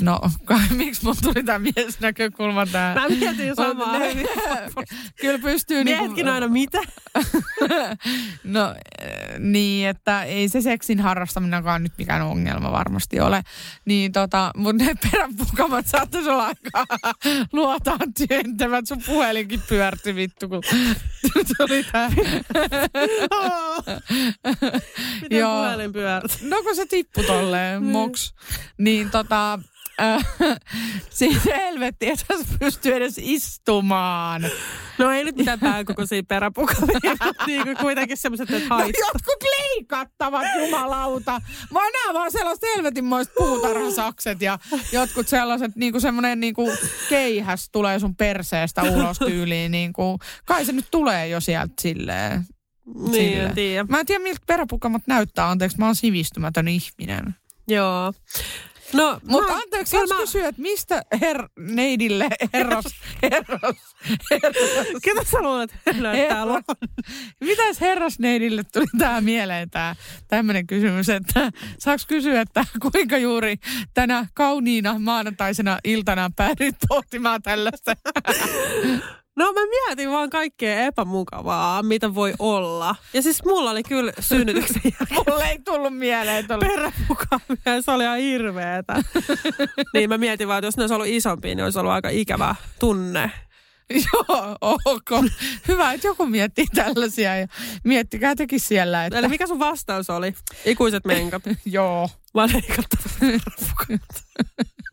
[0.00, 2.94] No, kai, miksi mun tuli tämä miesnäkökulma tää?
[2.94, 3.98] Mä mietin samaa.
[3.98, 4.14] Ne-
[5.20, 6.78] Kyllä pystyy Miehetkin aina mitä?
[8.44, 13.42] No eh, niin, että ei se seksin harrastaminenkaan nyt mikään ongelma varmasti ole.
[13.84, 16.86] Niin tota, mutta ne peräpukamat saattaisi olla aika
[17.52, 18.86] luotaan työntävät.
[18.86, 20.62] Sun puhelinkin pyörti vittu, kun
[21.58, 22.10] tuli tää.
[25.22, 25.56] Miten Joo.
[25.62, 26.38] puhelin pyörät?
[26.42, 28.34] No kun se tippui tolleen, moks.
[28.78, 29.58] Niin tota,
[31.10, 34.42] siis helvetti, että se pystyy edes istumaan.
[34.98, 39.08] No ei nyt mitään pääkokoisia peräpukamia, mutta niin kuin kuitenkin semmoiset, että No haittaa.
[39.14, 41.40] jotkut leikattavat, jumalauta.
[41.70, 44.58] Mä näen vaan sellaiset helvetinmoiset puutarhasakset ja
[44.92, 46.72] jotkut sellaiset, niinku semmoinen niinku
[47.08, 49.70] keihäs tulee sun perseestä ulos tyyliin.
[49.72, 52.46] Niinku, kai se nyt tulee jo sieltä silleen.
[53.10, 53.84] Niin, en tiedä.
[53.88, 55.50] Mä en tiedä, miltä peräpukamat näyttää.
[55.50, 57.34] Anteeksi, mä oon sivistymätön ihminen.
[57.68, 58.12] Joo.
[58.94, 62.84] No, Mutta anteeksi, mä- kysyä, että mistä her, neidille herras,
[63.22, 63.76] herras,
[64.30, 66.64] herras, Ketä sä luulet, herras,
[67.40, 69.96] mitäs herrasneidille tuli tämä mieleen, tämä
[70.28, 73.56] tämmöinen kysymys, että saaks kysyä, että kuinka juuri
[73.94, 77.96] tänä kauniina maanantaisena iltana päädyit pohtimaan tällaista?
[79.36, 82.96] No mä mietin vaan kaikkea epämukavaa, mitä voi olla.
[83.14, 86.64] Ja siis mulla oli kyllä synnytyksen jälkeen Mulle ei tullut mieleen tuolla.
[86.66, 88.94] perämukavia, se oli ihan hirveetä.
[89.94, 92.54] niin mä mietin vaan, että jos ne olisi ollut isompia, niin olisi ollut aika ikävä
[92.78, 93.30] tunne.
[94.12, 95.10] Joo, ok.
[95.68, 97.46] Hyvä, että joku miettii tällaisia ja
[97.84, 100.34] miettikää tekin siellä, että Eli mikä sun vastaus oli?
[100.64, 101.42] Ikuiset menkat.
[101.64, 102.08] joo.
[102.34, 104.24] Leikattavat perämukat.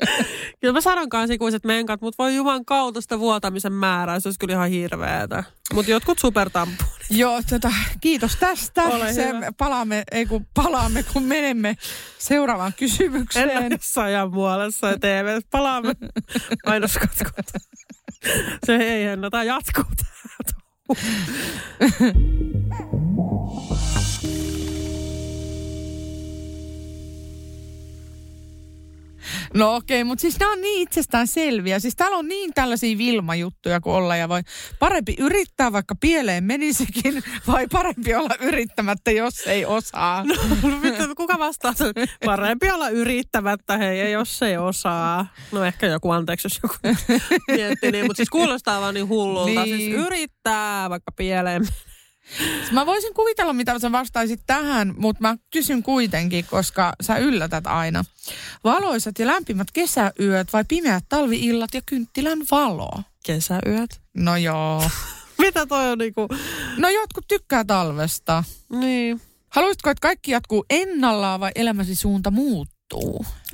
[0.62, 4.40] Kyllä mä sanon kanssa ikuiset menkat, mutta voi juman kautta sitä vuotamisen määrää, se olisi
[4.40, 5.44] kyllä ihan hirveetä.
[5.74, 6.90] Mutta jotkut supertampuunit.
[7.10, 7.72] Joo, tota,
[8.02, 8.84] kiitos tästä.
[8.84, 9.52] Ole Se, hyvä.
[9.58, 11.76] palaamme, ei kun palaamme, kun menemme
[12.18, 13.50] seuraavaan kysymykseen.
[13.50, 15.40] Ennässä ajan puolessa ja TV.
[15.52, 15.94] Palaamme
[16.68, 17.44] mainoskatkuun.
[18.66, 19.84] Se ei Henna, tämä jatkuu
[29.54, 31.80] No okei, mutta siis nämä on niin itsestään selviä.
[31.80, 34.42] Siis täällä on niin tällaisia Vilma-juttuja kuin olla ja voi
[34.80, 40.24] parempi yrittää, vaikka pieleen menisikin, vai parempi olla yrittämättä, jos ei osaa.
[40.24, 40.36] No,
[40.82, 41.94] vittu, kuka vastaa sen?
[42.26, 45.26] Parempi olla yrittämättä, hei, ei jos ei osaa.
[45.52, 46.76] No ehkä joku, anteeksi jos joku
[47.58, 49.64] miettii niin, mutta siis kuulostaa vaan niin hullulta.
[49.64, 49.78] Niin.
[49.78, 51.68] Siis yrittää vaikka pieleen.
[52.38, 57.68] Siis Mä voisin kuvitella, mitä sä vastaisit tähän, mutta mä kysyn kuitenkin, koska sä yllätät
[57.68, 58.06] aina.
[58.64, 62.92] Valoisat ja lämpimät kesäyöt vai pimeät talviillat ja kynttilän valo?
[63.26, 64.02] Kesäyöt.
[64.18, 64.84] No joo.
[65.38, 66.28] Mitä toi on niinku?
[66.78, 68.44] No jotkut tykkää talvesta.
[68.70, 69.22] Niin.
[69.50, 72.79] Haluaisitko, että kaikki jatkuu ennallaan vai elämäsi suunta muuttuu?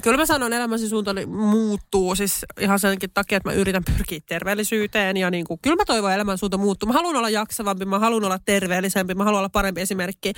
[0.02, 5.18] Kyllä mä sanon, elämäsi suuntani muuttuu siis ihan senkin takia, että mä yritän pyrkiä terveellisyyteen
[5.18, 6.88] ja niin kuin, kyllä mä toivon elämän suunta muuttuu.
[6.88, 10.34] Mä haluan olla jaksavampi, mä haluan olla terveellisempi, mä haluan olla parempi esimerkki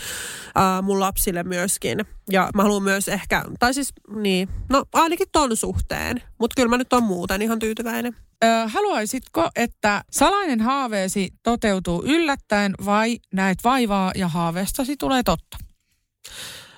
[0.56, 2.06] ää, mun lapsille myöskin.
[2.32, 6.78] Ja mä haluan myös ehkä, tai siis niin, no ainakin ton suhteen, mutta kyllä mä
[6.78, 8.16] nyt on muuten ihan tyytyväinen.
[8.44, 15.58] Ö, haluaisitko, että salainen haaveesi toteutuu yllättäen vai näet vaivaa ja haaveestasi tulee totta?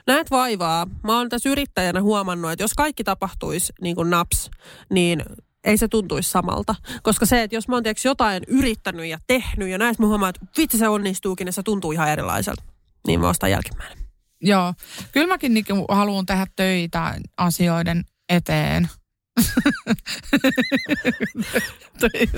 [0.09, 0.87] Näet vaivaa.
[1.03, 4.51] Mä oon tässä yrittäjänä huomannut, että jos kaikki tapahtuisi niin kuin naps,
[4.89, 5.23] niin
[5.63, 6.75] ei se tuntuisi samalta.
[7.03, 10.29] Koska se, että jos mä oon tiiäks, jotain yrittänyt ja tehnyt ja näistä mä huomaan,
[10.29, 12.63] että vitsi se onnistuukin, niin se tuntuu ihan erilaiselta.
[13.07, 13.97] Niin mä ostan jälkimmäinen.
[14.41, 14.73] Joo,
[15.11, 18.89] kyllä mäkin niin haluan tehdä töitä asioiden eteen.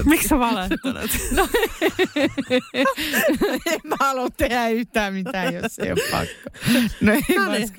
[0.06, 1.12] Miksi sä valehtelet?
[1.36, 1.48] No,
[3.66, 6.60] en mä halua tehdä yhtään mitään, jos ei ole pakko.
[7.02, 7.70] No ei No niin.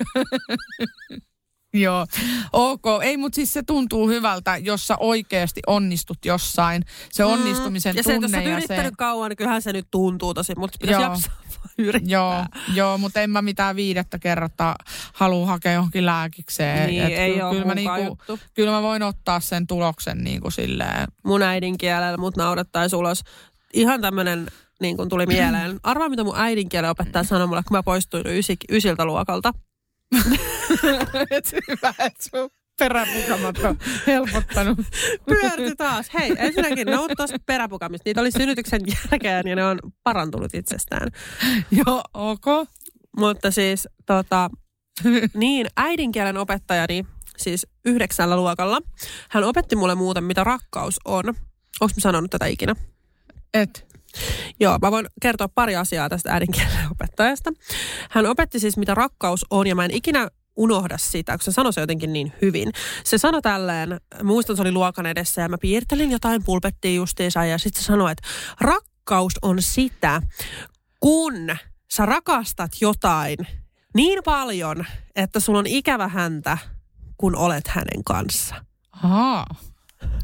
[1.73, 2.05] Joo,
[2.53, 2.83] ok.
[3.01, 6.83] Ei, mutta siis se tuntuu hyvältä, jos sä oikeasti onnistut jossain.
[7.11, 7.97] Se onnistumisen Mm.
[7.97, 8.95] ja se, jos sä ja yrittänyt se...
[8.97, 11.11] kauan, niin kyllähän se nyt tuntuu tosi, mutta pitäisi Joo.
[11.11, 11.33] jaksaa
[11.77, 12.11] yrittää.
[12.11, 14.75] Joo, joo, mutta en mä mitään viidettä kertaa
[15.13, 16.89] halua hakea johonkin lääkikseen.
[16.89, 18.39] Niin, Et ei kyllä, kyllä, mä niinku, juttu.
[18.53, 21.07] kyllä mä voin ottaa sen tuloksen niinku silleen.
[21.25, 23.21] mun äidinkielellä mut naurattaisi ulos.
[23.73, 24.47] Ihan tämmönen
[24.81, 25.79] niin kun tuli mieleen.
[25.83, 29.51] Arvaa, mitä mun äidinkielen opettaja sanoi mulle, kun mä poistuin ysi, ysiltä luokalta.
[31.31, 32.49] et hyvä, että sun
[32.79, 34.79] peräpukamat on helpottanut.
[35.25, 36.13] Pyörti taas.
[36.13, 38.03] Hei, ensinnäkin ne on tuosta peräpukamista.
[38.05, 41.07] Niitä oli synnytyksen jälkeen ja ne on parantunut itsestään.
[41.71, 42.45] Joo, ok.
[43.17, 44.49] Mutta siis tota,
[45.33, 47.05] niin äidinkielen opettajani,
[47.37, 48.81] siis yhdeksällä luokalla,
[49.29, 51.23] hän opetti mulle muuten, mitä rakkaus on.
[51.81, 52.75] Onko mä sanonut tätä ikinä?
[53.53, 53.92] Et.
[54.59, 57.51] Joo, mä voin kertoa pari asiaa tästä äidinkielen opettajasta.
[58.09, 61.73] Hän opetti siis, mitä rakkaus on, ja mä en ikinä unohda sitä, kun se sanoi
[61.73, 62.71] se jotenkin niin hyvin.
[63.03, 67.57] Se sanoi tälleen, muistan se oli luokan edessä, ja mä piirtelin jotain pulpettia justiinsa, ja
[67.57, 68.27] sitten se sanoi, että
[68.61, 70.21] rakkaus on sitä,
[70.99, 71.57] kun
[71.91, 73.37] sä rakastat jotain
[73.95, 74.85] niin paljon,
[75.15, 76.57] että sulla on ikävä häntä,
[77.17, 78.55] kun olet hänen kanssa.
[78.91, 79.45] Ahaa.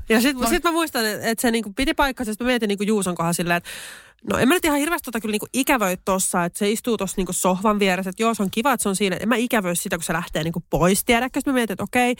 [0.09, 2.84] Ja sitten sit mä muistan, että et se niinku piti paikkansa, sitten mä mietin niinku
[2.84, 3.69] Juuson kohdalla silleen, että
[4.32, 7.15] no en mä nyt ihan hirveästi tota kyllä niinku ikävöi tossa, että se istuu tuossa
[7.17, 9.75] niinku sohvan vieressä, että joo se on kiva, että se on siinä, en mä ikävöi
[9.75, 11.39] sitä, kun se lähtee niinku pois, tiedätkö?
[11.39, 12.15] Sitten mä mietin, että okei,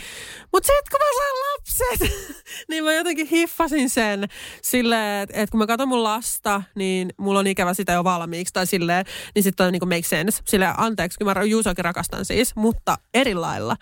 [0.54, 2.26] mutta sitten kun mä saan lapset,
[2.70, 4.28] niin mä jotenkin hiffasin sen
[4.62, 8.54] silleen, että, että kun mä katson mun lasta, niin mulla on ikävä sitä jo valmiiksi,
[8.54, 9.06] tai silleen,
[9.36, 10.42] niin sitten on niinku make sense.
[10.46, 13.78] Silleen, anteeksi, kun mä Juusoakin rakastan siis, mutta eri lailla.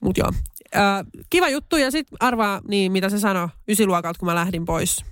[0.00, 0.32] Mutta joo,
[0.76, 0.80] Ö,
[1.30, 1.76] kiva juttu.
[1.76, 5.04] Ja sitten arvaa, niin mitä se sanoi ysiluokalta, kun mä lähdin pois.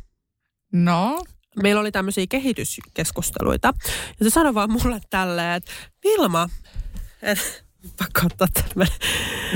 [0.73, 1.23] No,
[1.63, 3.73] Meillä oli tämmöisiä kehityskeskusteluita.
[4.21, 5.73] Ja se sanoi vaan mulle tälleen, että
[6.05, 6.49] Vilma,
[7.23, 7.65] et,
[7.99, 8.95] pakko ottaa tämmöinen.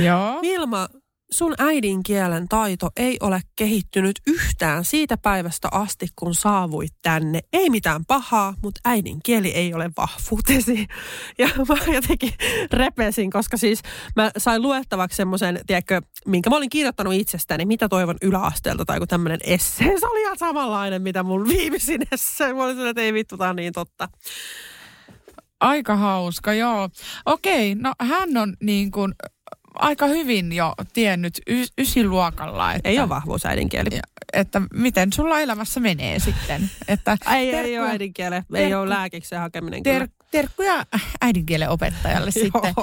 [0.05, 0.43] joo.
[0.43, 0.89] Vilma,
[1.31, 7.41] sun äidinkielen taito ei ole kehittynyt yhtään siitä päivästä asti, kun saavuit tänne.
[7.53, 10.87] Ei mitään pahaa, mutta äidinkieli ei ole vahvuutesi.
[11.39, 12.33] Ja mä jotenkin
[12.73, 13.83] repesin, koska siis
[14.17, 19.07] mä sain luettavaksi semmoisen, tiedätkö, minkä mä olin kirjoittanut itsestäni, mitä toivon yläasteelta tai joku
[19.07, 19.99] tämmöinen essee.
[20.01, 22.53] Se oli ihan samanlainen, mitä mun viimeisin essee.
[22.53, 24.09] Mä olin että ei vittu, tää on niin totta.
[25.61, 26.89] Aika hauska, joo.
[27.27, 29.15] Okei, no hän on niin kuin
[29.79, 32.73] aika hyvin jo tiennyt y- ysiluokalla.
[32.73, 34.01] Että, ei ole vahvuus äidinkieli.
[34.33, 36.71] Että miten sulla elämässä menee sitten.
[36.89, 40.87] Että ei, ei ole äidinkiele, terkku, ei ole lääkiksen hakeminen ter, Terkkuja
[41.21, 42.75] äidinkielen opettajalle sitten.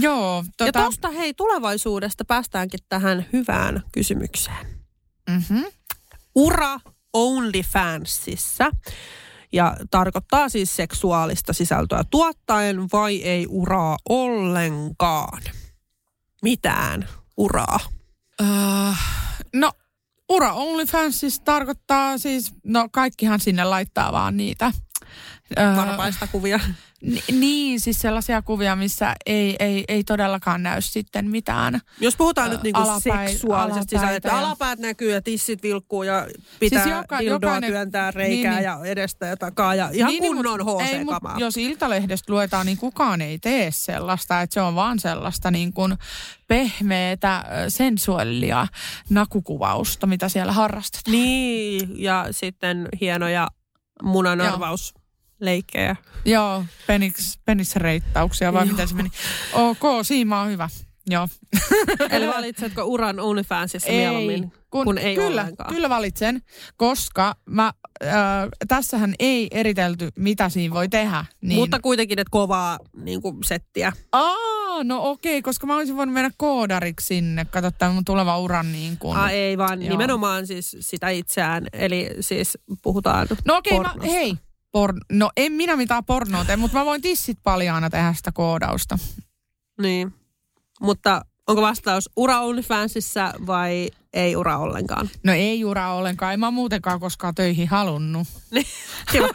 [0.00, 0.44] Joo.
[0.56, 0.78] Tota...
[0.78, 4.66] Ja tuosta hei tulevaisuudesta päästäänkin tähän hyvään kysymykseen.
[5.30, 5.64] Mm-hmm.
[6.34, 6.80] Ura
[7.12, 8.70] OnlyFansissa
[9.52, 15.42] ja tarkoittaa siis seksuaalista sisältöä tuottaen vai ei uraa ollenkaan?
[16.44, 17.78] Mitään uraa.
[18.42, 18.96] Uh,
[19.54, 19.72] no,
[20.28, 24.72] ura OnlyFansissa tarkoittaa siis, no kaikkihan sinne laittaa vaan niitä.
[25.76, 26.60] Varpaista kuvia.
[27.02, 31.80] Ni, niin, siis sellaisia kuvia, missä ei, ei, ei todellakaan näy sitten mitään.
[32.00, 36.26] Jos puhutaan nyt niinku alapäin, seksuaalisesti alapäitä että alapäät näkyy ja tissit vilkkuu ja
[36.60, 38.64] pitää siis joka, dildoa jokainen, työntää reikää niin, niin.
[38.64, 41.36] ja edestä ja takaa ja ihan niin, niin kunnon HC-kamaa.
[41.38, 45.94] Jos Iltalehdestä luetaan, niin kukaan ei tee sellaista, että se on vaan sellaista niin kuin
[46.48, 48.66] pehmeätä sensuellia
[49.10, 51.12] nakukuvausta, mitä siellä harrastetaan.
[51.12, 53.48] Niin, ja sitten hienoja
[54.02, 54.94] munanarvaus
[55.44, 55.96] leikkejä.
[56.24, 59.10] Joo, peniks, penisreittauksia vai miten se meni.
[59.52, 60.68] Ok, siima on hyvä.
[61.10, 61.28] Joo.
[62.10, 65.74] Eli valitsetko uran OnlyFansissa ei, mieluummin, kun, kun ei kyllä, ollenkaan?
[65.74, 66.42] Kyllä valitsen,
[66.76, 67.72] koska mä,
[68.04, 68.12] äh,
[68.68, 71.24] tässähän ei eritelty, mitä siinä voi tehdä.
[71.40, 71.60] Niin...
[71.60, 73.92] Mutta kuitenkin, että kovaa niin kuin settiä.
[74.12, 78.72] Aa, no okei, koska mä olisin voinut mennä koodariksi sinne, katsoa tämän mun tuleva uran
[78.72, 79.16] niin kuin.
[79.16, 79.90] Aa, ei vaan Joo.
[79.90, 84.36] nimenomaan siis sitä itseään, eli siis puhutaan No okei, mä, hei,
[84.74, 88.98] Por, no en minä mitään pornoa tee, mutta mä voin tissit paljaana tehdä sitä koodausta.
[89.82, 90.14] Niin,
[90.80, 95.10] mutta onko vastaus ura OnlyFansissa vai ei ura ollenkaan?
[95.22, 98.28] No ei ura ollenkaan, en mä muutenkaan koskaan töihin halunnut.
[99.12, 99.28] Kiva.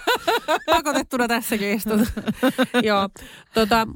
[0.65, 2.01] Pakotettuna tässäkin istut.
[2.83, 3.09] Joo,
[3.53, 3.87] tota,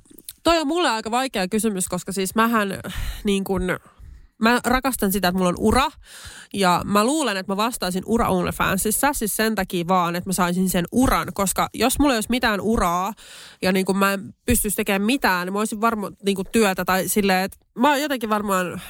[0.44, 2.80] toi on mulle aika vaikea kysymys, koska siis mähän
[3.24, 3.64] niin kuin
[4.44, 5.90] mä rakastan sitä, että mulla on ura.
[6.54, 10.70] Ja mä luulen, että mä vastaisin ura OnlyFansissa siis sen takia vaan, että mä saisin
[10.70, 11.28] sen uran.
[11.34, 13.14] Koska jos mulla ei olisi mitään uraa
[13.62, 16.86] ja niin kuin mä en pystyisi tekemään mitään, niin mä olisin varmaan niin kuin työtä
[16.86, 18.82] tai silleen, että mä oon jotenkin varmaan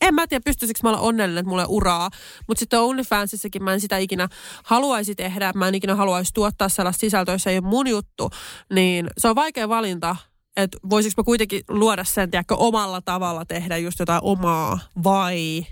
[0.00, 2.10] en mä tiedä, pystyisikö mä olla onnellinen, että mulla on uraa.
[2.48, 4.28] Mutta sitten OnlyFansissakin mä en sitä ikinä
[4.64, 5.52] haluaisi tehdä.
[5.54, 8.30] Mä en ikinä haluaisi tuottaa sellaista sisältöä, jos ei ole mun juttu.
[8.72, 10.16] Niin se on vaikea valinta
[10.62, 15.66] että voisiko mä kuitenkin luoda sen, tiedäkö, omalla tavalla tehdä just jotain omaa vai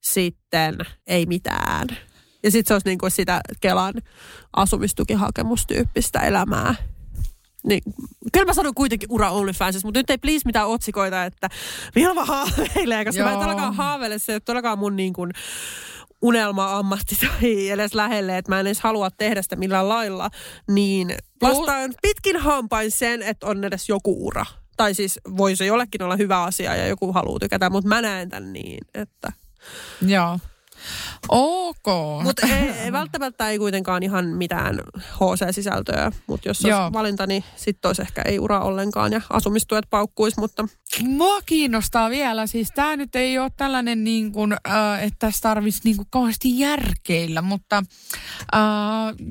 [0.00, 1.88] sitten ei mitään.
[2.42, 3.94] Ja sitten se olisi niin kuin sitä Kelan
[4.56, 6.74] asumistukihakemustyyppistä elämää.
[7.64, 7.82] Niin,
[8.32, 11.48] kyllä mä sanon kuitenkin ura OnlyFansissa, mutta nyt ei please mitään otsikoita, että
[11.94, 13.28] Vilma haaveilee, koska Joo.
[13.28, 15.32] mä en todellakaan haaveile se, että todellakaan mun niin kuin,
[16.22, 20.30] unelma-ammatti tai edes lähelle, että mä en edes halua tehdä sitä millään lailla,
[20.70, 24.46] niin vastaan pitkin hampain sen, että on edes joku ura.
[24.76, 28.52] Tai siis voisi jollekin olla hyvä asia ja joku haluaa tykätä, mutta mä näen tämän
[28.52, 29.32] niin, että...
[30.06, 30.38] Joo.
[31.28, 31.86] Ok.
[32.22, 37.88] Mutta ei, ei, välttämättä ei kuitenkaan ihan mitään HC-sisältöä, mutta jos olisi valinta, niin sitten
[37.88, 40.68] olisi ehkä ei ura ollenkaan ja asumistuet paukkuisi, mutta...
[41.02, 45.84] Mua kiinnostaa vielä, siis tämä nyt ei ole tällainen niin kuin, äh, että tässä tarvitsisi
[45.84, 47.76] niin kuin kauheasti järkeillä, mutta
[48.54, 48.60] äh,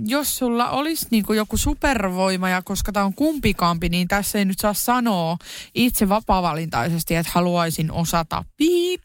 [0.06, 4.46] jos sulla olisi niin kuin joku supervoima ja koska tämä on kumpikampi, niin tässä ei
[4.46, 5.38] nyt saa sanoa
[5.76, 9.02] itse vapaa-valintaisesti, että haluaisin osata piip,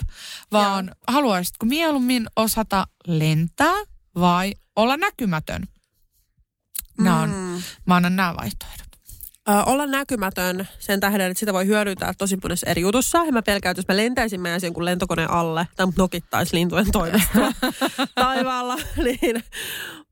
[0.52, 0.94] vaan Joo.
[1.08, 3.74] haluaisitko mieluummin osata lentää
[4.14, 5.62] vai olla näkymätön?
[6.98, 7.62] Nämä on, mm.
[7.86, 8.86] Mä annan nämä vaihtoehdot.
[9.48, 13.24] Ö, olla näkymätön sen tähden, että sitä voi hyödyntää tosi monessa eri jutussa.
[13.24, 16.92] Ja mä pelkään, että jos mä lentäisin meidän jonkun lentokoneen alle, tai mut nokittaisi lintujen
[16.92, 17.38] toimesta
[18.14, 19.44] taivaalla, niin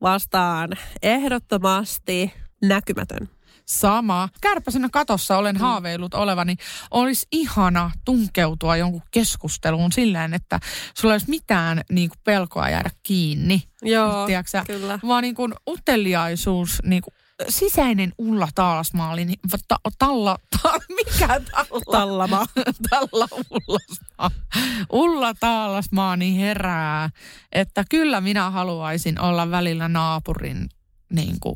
[0.01, 0.71] vastaan
[1.03, 3.38] ehdottomasti näkymätön.
[3.69, 4.29] Sama.
[4.41, 5.61] Kärpäsenä katossa olen mm.
[5.61, 6.57] haaveillut olevani.
[6.91, 10.61] Olisi ihana tunkeutua jonkun keskusteluun silleen, että
[10.99, 13.63] sulla ei olisi mitään niin kuin pelkoa jäädä kiinni.
[13.83, 14.99] Joo, Tiedätkö, kyllä.
[15.07, 17.15] Vaan niin kuin uteliaisuus, niin kuin
[17.49, 19.39] sisäinen Ulla Taalasmaa oli niin,
[19.69, 21.83] ta, talla, ta, mikä talla?
[21.93, 22.47] Tallama.
[22.91, 24.31] talla Ullasmaa.
[24.93, 27.11] Ulla Taalasmaa niin herää,
[27.53, 30.69] että kyllä minä haluaisin olla välillä naapurin
[31.13, 31.55] niin kuin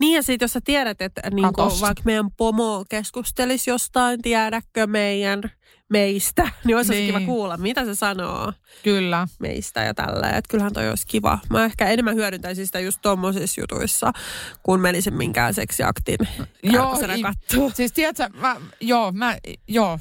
[0.00, 1.46] niin ja sitten jos sä tiedät, että niin
[1.80, 5.42] vaikka meidän pomo keskustelisi jostain, tiedäkö meidän
[5.90, 7.06] meistä, niin olisi niin.
[7.06, 8.52] Kiva kuulla, mitä se sanoo
[8.82, 9.28] Kyllä.
[9.38, 10.34] meistä ja tälleen.
[10.34, 11.38] Että kyllähän toi olisi kiva.
[11.50, 14.12] Mä ehkä enemmän hyödyntäisin sitä just tommosissa jutuissa,
[14.62, 16.18] kun menisin minkään seksiaktin
[16.72, 17.72] kärpäsenä i-.
[17.74, 19.36] Siis tiedätkö, mä, joo, mä,
[19.68, 19.98] joo,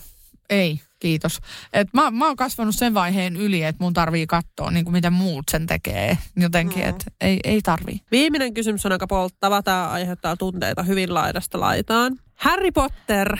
[0.49, 1.39] ei, kiitos.
[1.73, 5.09] Et mä, mä oon kasvanut sen vaiheen yli, että mun tarvii katsoa, niin kuin mitä
[5.09, 6.17] muut sen tekee.
[6.35, 6.89] Jotenkin, Mm.
[6.89, 8.01] että ei, ei tarvii.
[8.11, 9.61] Viimeinen kysymys on aika polttava.
[9.63, 12.17] Tämä aiheuttaa tunteita hyvin laidasta laitaan.
[12.35, 13.37] Harry Potter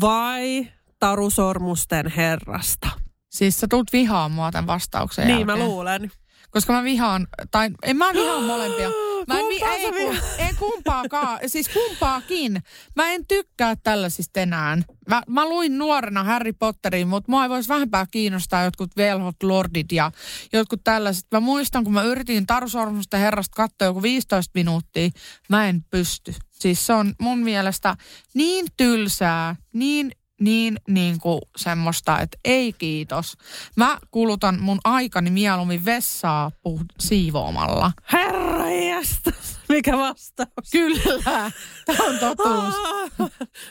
[0.00, 2.88] vai Tarusormusten herrasta?
[3.30, 5.58] Siis sä tulet vihaan mua tämän vastauksen Niin jälkeen.
[5.58, 6.10] mä luulen.
[6.50, 8.88] Koska mä vihaan, tai en mä vihaa molempia.
[9.26, 12.62] Mä en, Kumpaa ei, kun, en kumpaakaan, siis kumpaakin.
[12.96, 14.78] Mä en tykkää tällaisista enää.
[15.08, 19.92] Mä, mä luin nuorena Harry Potterin, mutta mua ei voisi vähempää kiinnostaa jotkut velhot lordit
[19.92, 20.10] ja
[20.52, 21.26] jotkut tällaiset.
[21.32, 25.10] Mä muistan, kun mä yritin Tarusormusten herrasta katsoa joku 15 minuuttia,
[25.48, 26.34] mä en pysty.
[26.50, 27.96] Siis se on mun mielestä
[28.34, 30.12] niin tylsää, niin
[30.44, 33.36] niin, niin kuin semmoista, että ei kiitos.
[33.76, 37.92] Mä kulutan mun aikani mieluummin vessaa puh- siivoamalla.
[38.12, 40.70] Herra jästäs, mikä vastaus.
[40.72, 41.50] Kyllä,
[41.86, 42.74] tämä on totuus.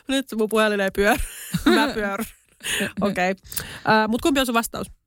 [0.08, 1.24] Nyt mun puhelin ei pyörä.
[1.66, 2.26] Mä pyörän.
[3.02, 3.32] Okei.
[3.32, 4.04] Okay.
[4.04, 5.01] Uh, Mutta kumpi on sun vastaus?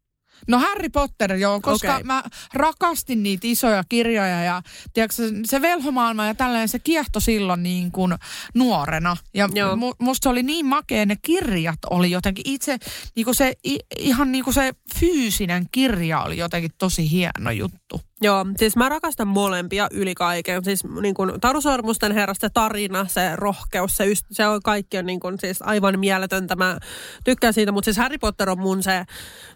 [0.48, 2.04] No Harry Potter joo, koska Okei.
[2.04, 2.22] mä
[2.54, 4.62] rakastin niitä isoja kirjoja ja
[4.92, 8.14] tiedätkö, se- velhomaailma ja tällainen se kiehto silloin niin kuin
[8.54, 9.16] nuorena.
[9.34, 9.76] Ja Joo.
[9.76, 12.78] mu, musta se oli niin makea, ne kirjat oli jotenkin itse,
[13.16, 13.52] niin kuin se,
[13.98, 18.00] ihan niin kuin se fyysinen kirja oli jotenkin tosi hieno juttu.
[18.24, 20.64] Joo, siis mä rakastan molempia yli kaiken.
[20.64, 25.06] Siis niin kuin Tarusormusten herrasta se tarina, se rohkeus, se, yst- se on kaikki on
[25.06, 26.56] niin kuin, siis aivan mieletöntä.
[26.56, 26.78] Mä
[27.24, 29.04] tykkään siitä, mutta siis Harry Potter on mun se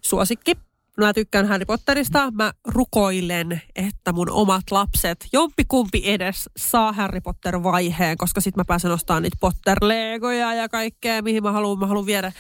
[0.02, 0.52] suosikki.
[0.98, 2.30] Mä tykkään Harry Potterista.
[2.30, 8.90] Mä rukoilen, että mun omat lapset, jompikumpi edes, saa Harry Potter-vaiheen, koska sit mä pääsen
[8.90, 11.78] ostamaan niitä Potter-legoja ja kaikkea, mihin mä haluan.
[11.78, 12.32] Mä haluan viedä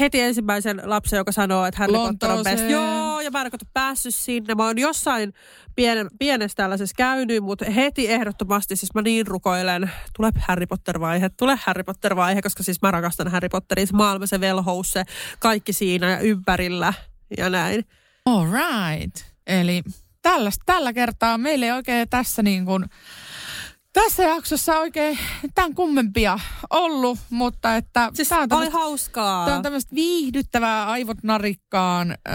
[0.00, 2.70] heti ensimmäisen lapsen, joka sanoo, että Harry Potter on best.
[2.70, 4.54] Joo, ja mä en ole päässyt sinne.
[4.54, 5.32] Mä oon jossain
[5.76, 11.58] pienen, pienessä tällaisessa käynyt, mutta heti ehdottomasti siis mä niin rukoilen, tule Harry Potter-vaihe, tule
[11.64, 15.04] Harry Potter-vaihe, koska siis mä rakastan Harry Potterin, se maailma, se velhous, se
[15.38, 16.92] kaikki siinä ja ympärillä
[17.38, 17.84] ja näin.
[18.26, 19.24] All right.
[19.46, 19.82] Eli
[20.22, 22.84] tällaista, tällä kertaa meillä ei oikein tässä niin kuin,
[23.92, 25.18] tässä jaksossa oikein
[25.54, 26.38] tämän kummempia
[26.70, 29.44] ollut, mutta että Siis tää on oli hauskaa.
[29.44, 32.10] Tämä on tämmöistä viihdyttävää aivot narikkaan.
[32.10, 32.34] Öö,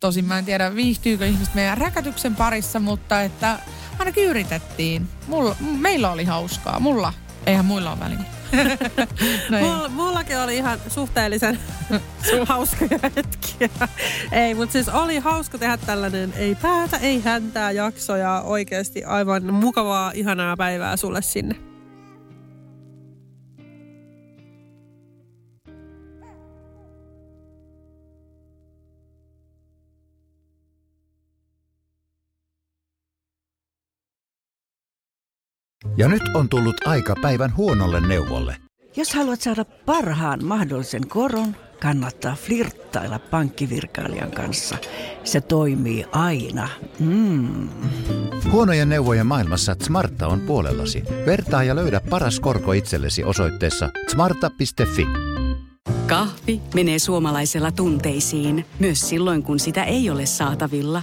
[0.00, 3.58] tosin mä en tiedä viihtyykö ihmiset meidän räkätyksen parissa, mutta että
[3.98, 5.08] ainakin yritettiin.
[5.26, 6.80] Mulla, meillä oli hauskaa.
[6.80, 7.12] Mulla,
[7.46, 8.33] eihän muilla ole väliä.
[9.50, 9.60] No.
[9.60, 11.58] Mulla, mullakin oli ihan suhteellisen
[12.48, 13.88] hauskoja hetkiä.
[14.32, 19.54] Ei, mutta siis oli hauska tehdä tällainen ei päätä, ei häntää jakso ja oikeasti aivan
[19.54, 21.73] mukavaa, ihanaa päivää sulle sinne.
[35.96, 38.56] Ja nyt on tullut aika päivän huonolle neuvolle.
[38.96, 44.76] Jos haluat saada parhaan mahdollisen koron, kannattaa flirttailla pankkivirkailijan kanssa.
[45.24, 46.68] Se toimii aina.
[46.98, 47.68] Mm.
[48.50, 51.02] Huonojen neuvojen maailmassa Smarta on puolellasi.
[51.26, 55.06] Vertaa ja löydä paras korko itsellesi osoitteessa smarta.fi.
[56.06, 61.02] Kahvi menee suomalaisella tunteisiin, myös silloin kun sitä ei ole saatavilla.